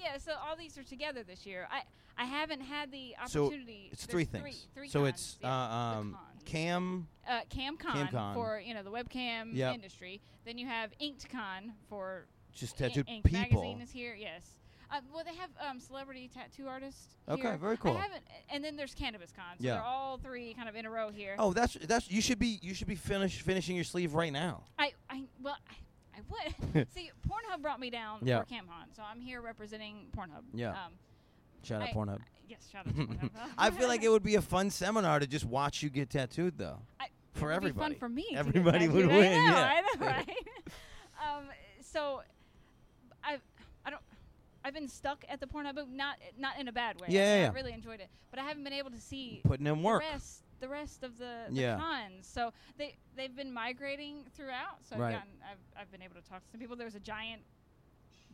[0.00, 1.68] yeah, so all these are together this year.
[1.70, 1.82] I
[2.16, 3.88] I haven't had the opportunity.
[3.88, 4.66] So, it's three things.
[4.74, 6.16] Three, so cons, it's yeah, uh, um.
[6.44, 7.08] Cam.
[7.26, 8.34] uh, CamCon, CamCon.
[8.34, 9.74] for you know the webcam Yep.
[9.74, 10.20] industry.
[10.44, 13.40] Then you have InkedCon for Just I- tattooed Ink people.
[13.62, 14.14] magazine is here.
[14.14, 14.42] Yes.
[14.90, 17.06] Uh, well, they have um, celebrity tattoo artists.
[17.28, 17.56] Okay, here.
[17.56, 17.96] very cool.
[17.96, 19.44] I haven't, and then there's Cannabis Con.
[19.58, 19.74] So Yeah.
[19.74, 21.34] they're all three kind of in a row here.
[21.38, 24.64] Oh, that's that's you should be you should be finish finishing your sleeve right now.
[24.78, 26.20] I, I well, I, I
[26.74, 27.10] would see.
[27.28, 28.40] Pornhub brought me down Yeah.
[28.42, 30.42] for CamCon, so I'm here representing Pornhub.
[30.52, 30.70] Yeah.
[30.70, 30.92] Um,
[31.62, 32.18] Shout out I- Pornhub.
[32.48, 33.30] yes, shout out Pornhub.
[33.58, 36.58] I feel like it would be a fun seminar to just watch you get tattooed,
[36.58, 36.78] though.
[37.00, 37.94] I- for it would be everybody.
[37.94, 38.26] fun for me.
[38.36, 39.12] Everybody would tattooed.
[39.12, 39.72] I win, know, yeah.
[39.72, 40.28] I know, right?
[41.38, 41.44] um,
[41.82, 42.33] so, I, I.
[44.64, 47.08] I've been stuck at the Pornhub booth, not not in a bad way.
[47.08, 49.42] I Yeah, mean, yeah, I really enjoyed it, but I haven't been able to see
[49.44, 50.02] Putting in work.
[50.02, 50.40] the rest.
[50.60, 51.76] The rest of the, the Yeah.
[51.76, 52.26] cons.
[52.26, 54.78] So they they've been migrating throughout.
[54.88, 55.08] So Right.
[55.08, 56.76] I've gotten I've I've been able to talk to some people.
[56.76, 57.42] There was a giant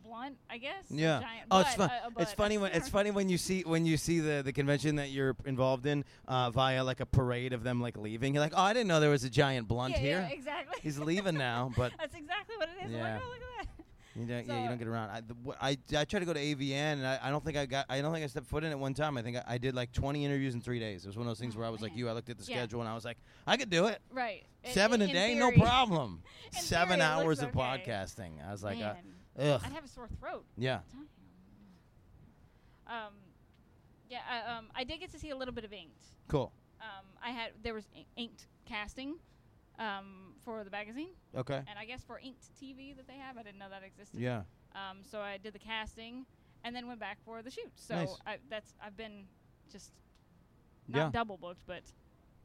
[0.03, 0.85] blunt, I guess.
[0.89, 1.19] Yeah.
[1.19, 1.89] giant Oh, it's fun.
[1.89, 4.95] a It's funny when it's funny when you see when you see the the convention
[4.95, 8.33] that you're involved in uh, via like a parade of them like leaving.
[8.33, 10.27] You're like, oh, I didn't know there was a giant blunt yeah, here.
[10.29, 10.79] Yeah, exactly.
[10.81, 12.91] He's leaving now, but That's exactly what it is.
[12.91, 13.15] Yeah.
[13.15, 13.40] like, oh, look at that.
[14.15, 15.09] You don't, yeah, you don't get around.
[15.09, 17.57] I, the, wh- I, I tried to go to AVN, and I, I don't think
[17.57, 17.85] I got.
[17.89, 19.17] I don't think I stepped foot in it one time.
[19.17, 21.05] I think I, I did like 20 interviews in three days.
[21.05, 22.09] It was one of those things Oh, where I was like you.
[22.09, 22.57] I looked at the Yeah.
[22.57, 23.99] schedule and I was like, I could do it.
[24.11, 24.43] Right.
[24.65, 25.61] I- Seven i- a in day, no theory.
[25.61, 26.21] problem.
[26.53, 27.83] In Seven theory, it looks hours of okay.
[27.87, 28.45] podcasting.
[28.47, 28.95] I was like, uh,
[29.37, 29.61] Man, ugh.
[29.63, 30.43] I'd have a sore throat.
[30.57, 30.75] Yeah.
[30.75, 31.07] I'm telling you.
[33.07, 33.13] Um,
[34.09, 36.01] yeah, I, um, I did get to see a little bit of inked.
[36.27, 36.51] Cool.
[36.81, 39.15] Um, I had there was in- inked casting,
[39.81, 41.55] um, for the magazine, Okay.
[41.67, 44.19] and I guess for inked TV that they have, I didn't know that existed.
[44.19, 44.41] Yeah.
[44.75, 46.25] Um, so I did the casting,
[46.63, 47.71] and then went back for the shoot.
[47.75, 48.15] So Nice.
[48.25, 49.25] I, that's I've been
[49.71, 49.91] just
[50.87, 51.03] Yeah.
[51.03, 51.81] not double booked, but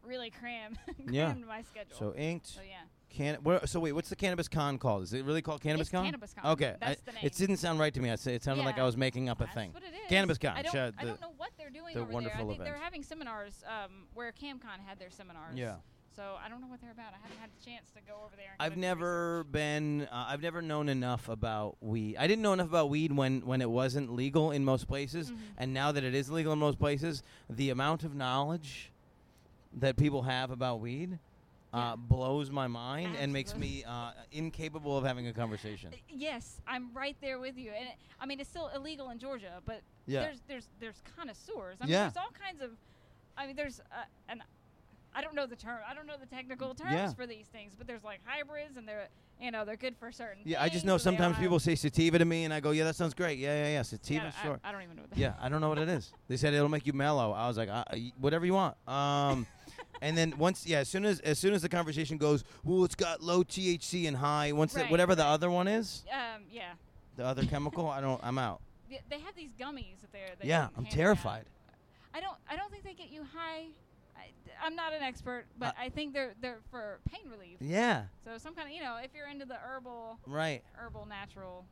[0.03, 0.77] really cram
[1.11, 1.35] Yeah.
[1.47, 1.97] my schedule.
[1.99, 2.47] So inked.
[2.47, 5.03] So yeah, Can where, so wait, what's the cannabis con called?
[5.03, 6.05] Is it really called cannabis It's con?
[6.05, 6.53] Cannabis Con.
[6.53, 7.21] Okay, That's I- the name.
[7.25, 8.11] it didn't sound right to me.
[8.11, 9.73] I say it sounded like I was making up a That's thing.
[9.73, 10.09] what it is.
[10.09, 12.55] Cannabis Con, I don't, I don't know what they're doing the over wonderful there.
[12.55, 15.55] I think they're having seminars um, where CamCon had their seminars.
[15.57, 15.77] Yeah.
[16.17, 17.13] So I don't know what they're about.
[17.13, 18.53] I haven't had the chance to go over there.
[18.59, 20.09] And I've never been.
[20.11, 22.17] Uh, I've never known enough about weed.
[22.19, 25.37] I didn't know enough about weed when when it wasn't legal in most places, Mhm.
[25.59, 28.91] and now that it is legal in most places, the amount of knowledge
[29.75, 31.19] that people have about weed
[31.75, 35.93] uh, blows my mind and makes me uh, incapable of having a conversation.
[35.93, 37.73] Uh, Yes, I'm right there with you.
[37.73, 40.23] And it, I mean, it's still illegal in Georgia, but Yeah.
[40.23, 41.77] there's there's there's connoisseurs.
[41.79, 42.05] I mean, Yeah.
[42.05, 42.71] there's all kinds of.
[43.37, 44.41] I mean, there's uh, and
[45.17, 45.79] I don't know the term.
[45.89, 47.13] I don't know the technical terms Yeah.
[47.15, 49.09] for these things, but there's like hybrids, and they're
[49.41, 50.43] you know they're good for certain.
[50.45, 52.97] Yeah, I just know sometimes people say sativa to me, and I go, "Yeah, that
[52.97, 53.39] sounds great.
[53.39, 55.49] Yeah, yeah, yeah, Yeah, sativa, I, sure." I don't even know what that Yeah, I
[55.49, 56.13] don't know what it is.
[56.29, 57.33] They said it'll make you mellow.
[57.33, 58.77] I was like, y- whatever you want.
[58.87, 59.47] Um,
[60.03, 62.95] and then once, yeah, as soon as as soon as the conversation goes, well, it's
[62.95, 64.53] got low THC and high.
[64.53, 66.73] Once the, Right, whatever the other one is, Um, yeah.
[67.17, 68.21] the other chemical, I don't.
[68.23, 68.61] I'm out.
[68.91, 70.29] They- have these gummies that they're.
[70.41, 70.93] They Yeah, I'm hand out.
[70.93, 71.47] terrified.
[72.15, 72.37] I don't.
[72.51, 73.67] I don't think they get you high.
[74.63, 77.59] I'm not an expert, but Uh, I think they're they're for pain relief.
[77.61, 80.63] Yeah, So some kind of you know, if you're into the herbal, right.
[80.77, 81.65] herbal natural,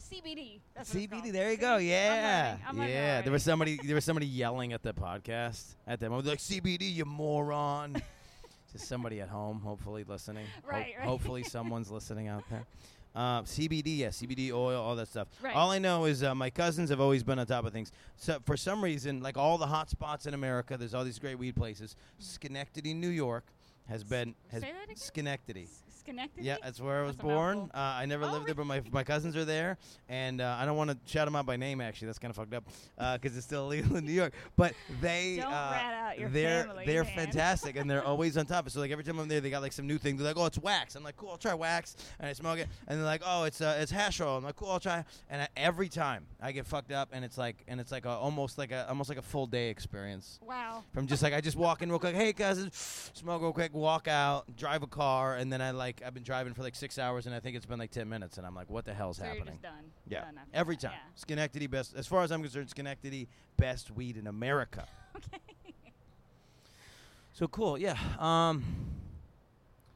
[0.00, 0.60] CBD.
[0.74, 1.32] That's CBD.
[1.32, 1.76] There you go.
[1.76, 2.64] I'm Yeah, learning.
[2.68, 3.20] I'm learning yeah.
[3.22, 3.78] There was somebody.
[3.82, 6.12] There was somebody yelling at the podcast at them.
[6.12, 8.00] I was like, CBD, you moron.
[8.72, 10.44] Just somebody at home, hopefully listening.
[10.64, 11.08] Ho- Right, right.
[11.08, 12.64] Hopefully, someone's listening out there.
[13.14, 15.28] Uh, CBD, yes, CBD oil, all that stuff.
[15.42, 15.54] Right.
[15.54, 17.90] All I know is uh, my cousins have always been on top of things.
[18.16, 21.38] So for some reason, like all the hot spots in America, there's all these great
[21.38, 21.96] weed places.
[22.18, 23.44] Schenectady, New York,
[23.88, 24.96] has been has say that again?
[24.96, 25.62] Schenectady.
[25.64, 26.46] S- Schenectady.
[26.46, 27.58] Yeah, that's where I was That's a born.
[27.58, 27.70] mouthful.
[27.78, 29.76] Uh, I never Oh, lived there, but my my cousins are there,
[30.08, 31.80] and uh, I don't want to shout them out by name.
[31.82, 32.64] Actually, that's kind of fucked up
[33.20, 34.32] because it's still illegal in New York.
[34.56, 34.72] But
[35.02, 37.14] they Don't uh, rat out your they're family, they're man.
[37.14, 38.60] fantastic, and they're always on top.
[38.60, 38.70] of it.
[38.70, 40.16] So like every time I'm there, they got like some new thing.
[40.16, 40.94] They're like, oh, it's wax.
[40.94, 42.68] I'm like, cool, I'll try wax, and I smoke it.
[42.86, 44.38] And they're like, oh, it's uh, it's hash oil.
[44.38, 45.04] I'm like, cool, I'll try.
[45.28, 48.10] And I, every time I get fucked up, and it's like and it's like a,
[48.10, 50.38] almost like a almost like a full day experience.
[50.42, 50.84] Wow.
[50.94, 54.08] From just like I just walk in real quick, hey cousins, smoke real quick, walk
[54.08, 57.26] out, drive a car, and then I like I've been driving for like six hours,
[57.26, 59.24] and I think it's been like ten minutes, and I'm like, what the hell's So
[59.24, 59.54] you're happening?
[59.54, 59.84] just done.
[60.08, 60.92] Yeah, Done every that, time.
[60.94, 61.12] Yeah.
[61.14, 64.86] Schenectady best, as far as I'm concerned, Schenectady best weed in America.
[65.16, 65.38] Okay.
[67.32, 67.96] So cool, yeah.
[68.18, 68.64] Um,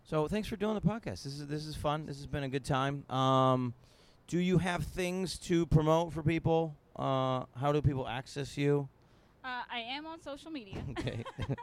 [0.05, 1.25] so thanks for doing the podcast.
[1.25, 2.07] This is this is fun.
[2.07, 3.05] This has been a good time.
[3.11, 3.75] Um,
[4.29, 6.77] do you have things to promote for people?
[6.95, 8.89] Uh, how do people access you?
[9.45, 10.77] Uh, I am on social media.
[10.91, 11.25] Okay.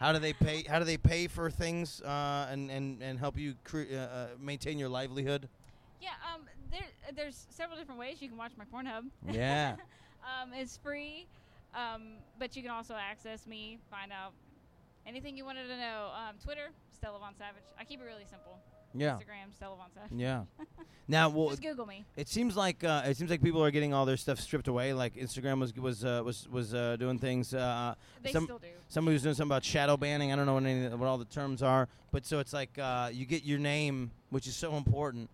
[0.00, 0.64] how do they pay?
[0.68, 4.26] How do they pay for things uh, and, and and help you cre- uh, uh,
[4.40, 5.48] maintain your livelihood?
[6.00, 6.10] yeah.
[6.34, 6.42] Um.
[6.70, 6.80] There.
[7.14, 9.04] There's several different ways you can watch my Pornhub.
[9.30, 9.76] Yeah.
[10.24, 10.52] um.
[10.54, 11.26] It's free.
[11.74, 12.14] Um.
[12.38, 13.78] But you can also access me.
[13.90, 14.32] Find out
[15.06, 16.08] anything you wanted to know.
[16.14, 16.36] Um.
[16.42, 16.70] Twitter.
[16.92, 17.64] Stella Von Savage.
[17.78, 18.58] I keep it really simple.
[18.94, 19.12] Yeah.
[19.12, 19.54] Instagram.
[19.54, 20.10] Stella Von Savage.
[20.16, 20.42] Yeah.
[21.08, 22.04] Now, well, Just Google me.
[22.16, 24.92] it seems like uh, it seems like people are getting all their stuff stripped away.
[24.92, 27.52] Like Instagram was was uh, was was uh, doing things.
[27.52, 28.68] Uh, They some- still do.
[28.88, 30.32] somebody was doing something about shadow banning.
[30.32, 33.10] I don't know what any what all the terms are, but so it's like uh,
[33.12, 35.28] you get your name, which is so important,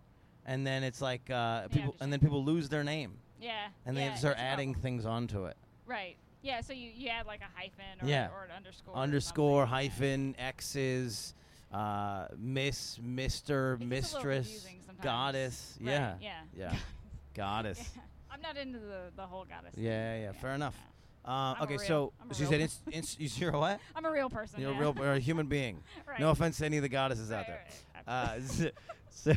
[0.46, 3.66] and then it's like uh, people, just- and then people lose their name, Yeah.
[3.84, 4.82] and they yeah, have start adding problem.
[4.82, 5.58] things onto it.
[5.84, 6.16] Right.
[6.40, 6.62] Yeah.
[6.62, 8.28] So you, you add like a hyphen or, Yeah.
[8.32, 8.96] or an underscore.
[8.96, 11.34] Underscore hyphen X's,
[11.72, 14.66] uh, Miss, Mister, It gets a little Mistress.
[15.02, 15.78] Goddess.
[15.80, 16.14] Right, Yeah.
[16.20, 16.40] Yeah.
[16.56, 16.74] Yeah.
[17.34, 17.78] Goddess.
[17.94, 18.02] Yeah.
[18.30, 19.74] I'm not into the, the whole goddess.
[19.74, 19.84] thing.
[19.84, 20.76] Yeah, yeah, fair enough.
[21.24, 21.30] yeah.
[21.30, 22.70] Uh, okay, real- so she said,
[23.38, 23.80] you're a what?
[23.94, 24.60] I'm a real person.
[24.60, 25.82] You're a real, or a human being.
[26.08, 26.20] right.
[26.20, 27.64] No offense to any of the goddesses out there.
[28.06, 28.70] Uh, so,
[29.10, 29.32] so,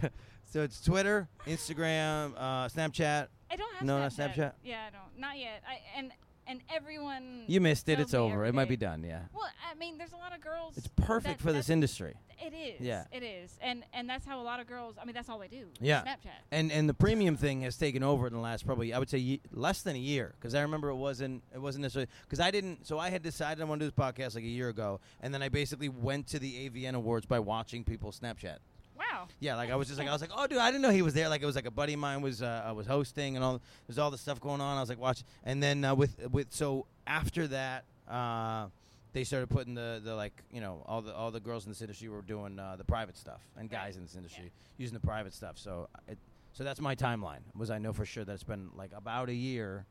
[0.46, 3.28] so it's Twitter, Instagram, uh, Snapchat.
[3.52, 4.36] I don't have no, not Snapchat.
[4.36, 4.52] Snapchat?
[4.64, 5.20] Yeah, I don't.
[5.20, 5.64] Not yet.
[5.68, 6.12] I and
[6.50, 7.44] and everyone.
[7.48, 8.00] You missed it.
[8.00, 8.44] It's over.
[8.46, 9.04] It might be done.
[9.04, 9.22] Yeah.
[9.34, 10.78] Well, I mean, there's a lot of girls.
[10.78, 12.16] It's perfect that- for this industry.
[12.42, 12.80] It is.
[12.80, 13.04] Yeah.
[13.12, 14.96] It is, and and that's how a lot of girls.
[15.02, 15.68] I mean, that's all they do.
[15.82, 16.04] Yeah.
[16.04, 16.30] Snapchat.
[16.52, 19.18] And and the premium thing has taken over in the last probably I would say
[19.18, 22.50] ye- less than a year because I remember it wasn't it wasn't necessarily because I
[22.50, 25.02] didn't so I had decided I want to do this podcast like a year ago
[25.20, 28.60] and then I basically went to the AVN Awards by watching people Snapchat.
[29.00, 29.28] Wow.
[29.40, 31.02] Yeah, like I was just like I was like, oh, dude, I didn't know he
[31.02, 31.30] was there.
[31.30, 33.62] Like it was like a buddy of mine was uh, was hosting and all.
[33.88, 34.78] There's all this stuff going on.
[34.78, 35.24] I was like, watch.
[35.44, 38.68] And then uh, with with so after that, uh,
[39.14, 41.82] they started putting the the like you know all the all the girls in this
[41.82, 45.34] industry were doing uh, the private stuff and guys in this industry using the private
[45.34, 45.58] stuff.
[45.58, 46.18] So it,
[46.52, 47.40] so that's my timeline.
[47.56, 49.86] Was I know for sure that it's been like about a year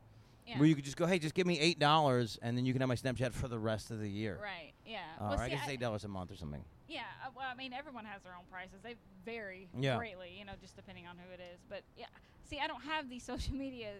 [0.46, 0.58] Yeah.
[0.58, 2.80] where you could just go, hey, just give me eight dollars and then you can
[2.82, 4.38] have my Snapchat for the rest of the year.
[4.42, 4.72] Right.
[4.88, 4.98] Yeah.
[5.20, 6.64] Uh, well, or I see, guess it's eight dollars a month or something.
[6.88, 8.80] Yeah, uh, well, I mean, everyone has their own prices.
[8.82, 9.96] They vary Yeah.
[9.98, 11.60] greatly, you know, just depending on who it is.
[11.68, 12.06] But yeah,
[12.48, 13.90] see, I don't have the social media,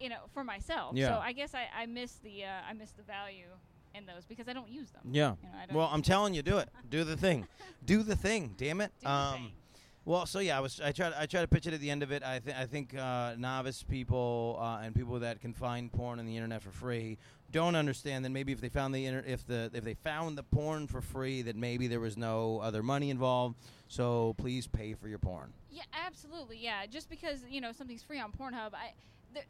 [0.00, 0.96] you know, for myself.
[0.96, 1.08] Yeah.
[1.08, 3.46] So I guess I, I miss the uh, I miss the value
[3.94, 5.02] in those because I don't use them.
[5.10, 5.34] Yeah.
[5.42, 6.68] You know, I don't Well, I'm telling you, do it.
[6.88, 7.46] Do the thing.
[7.84, 8.54] do the thing.
[8.56, 8.92] Damn it.
[9.00, 9.52] do um.
[10.04, 10.80] Well, so yeah, I was.
[10.82, 11.12] I tried.
[11.18, 12.22] I try to pitch it at the end of it.
[12.22, 12.56] I think.
[12.56, 16.62] I think uh, novice people uh, and people that can find porn on the internet
[16.62, 17.18] for free
[17.52, 20.42] don't understand that maybe if they found the inter- if the if they found the
[20.42, 23.56] porn for free, that maybe there was no other money involved.
[23.88, 25.52] So please pay for your porn.
[25.70, 26.58] Yeah, absolutely.
[26.58, 28.94] Yeah, just because you know something's free on Pornhub, I
[29.34, 29.44] there,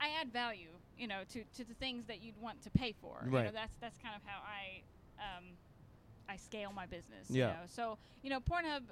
[0.00, 3.20] I add value, you know, to, to the things that you'd want to pay for.
[3.24, 3.52] You know, Right.
[3.52, 4.82] that's that's kind of how I
[5.18, 5.44] um,
[6.28, 7.26] I scale my business.
[7.28, 7.48] Yeah.
[7.48, 7.60] You know?
[7.66, 8.82] So you know, Pornhub.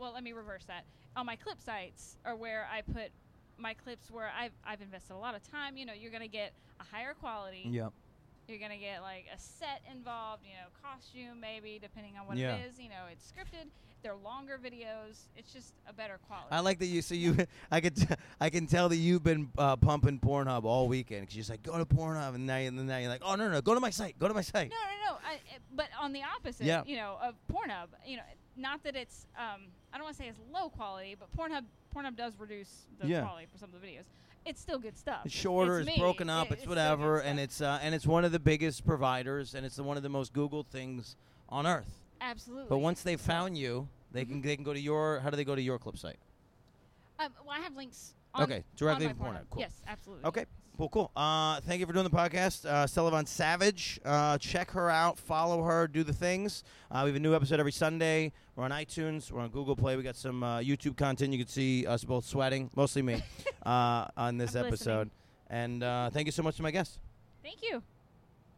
[0.00, 0.84] Well, let me reverse that.
[1.16, 3.10] On my clip sites are where I put
[3.58, 5.76] my clips where I've I've invested a lot of time.
[5.76, 7.66] You know, you're gonna get a higher quality.
[7.68, 7.92] Yep.
[8.48, 12.56] You're gonna get like a set involved, you know, costume maybe depending on what Yeah.
[12.56, 12.80] it is.
[12.80, 13.66] You know, it's scripted.
[14.02, 15.26] They're longer videos.
[15.36, 16.48] It's just a better quality.
[16.50, 17.02] I like that you.
[17.02, 17.36] So you,
[17.70, 18.06] I could, t-
[18.40, 21.26] I can tell that you've been uh, pumping Pornhub all weekend.
[21.28, 23.34] Cause you're just like, go to Pornhub, and now, you- and now you're like, oh
[23.34, 24.70] no, no, no, go to my site, go to my site.
[24.70, 25.18] No, no, no.
[25.28, 25.38] I,
[25.76, 26.82] but on the opposite, Yeah.
[26.86, 28.22] you know, of Pornhub, you know,
[28.56, 31.64] not that it's, um, I don't want to say it's low quality, but Pornhub,
[31.94, 33.22] Pornhub does reduce the Yeah.
[33.22, 34.04] quality for some of the videos.
[34.46, 35.26] It's still good stuff.
[35.26, 38.24] It's shorter, it's it's, broken up, It- it's whatever, and it's uh, and it's one
[38.24, 41.16] of the biggest providers, and it's the, one of the most Googled things
[41.48, 42.00] on earth.
[42.20, 42.68] absolutely.
[42.68, 45.20] But once they found you, they can they can go to your.
[45.20, 46.18] How do they go to your clip site?
[47.18, 48.14] um, well, I have links.
[48.34, 49.44] On, Okay, directly on to Pornhub.
[49.50, 49.60] Cool.
[49.60, 50.24] Yes, absolutely.
[50.24, 50.46] Okay.
[50.76, 51.10] Cool, cool.
[51.14, 52.64] Uh, thank you for doing the podcast.
[52.64, 54.00] Uh, Stella Von Savage.
[54.02, 55.18] Uh, check her out.
[55.18, 55.86] Follow her.
[55.86, 56.64] Do the things.
[56.90, 58.32] Uh, we have a new episode every Sunday.
[58.56, 59.30] We're on iTunes.
[59.30, 59.96] We're on Google Play.
[59.96, 61.32] We got some uh, YouTube content.
[61.34, 63.22] You can see us both sweating, mostly me,
[63.66, 65.10] uh, on this I'm episode.
[65.10, 65.10] listening.
[65.50, 66.98] And uh, thank you so much to my guest.
[67.42, 67.82] Thank you.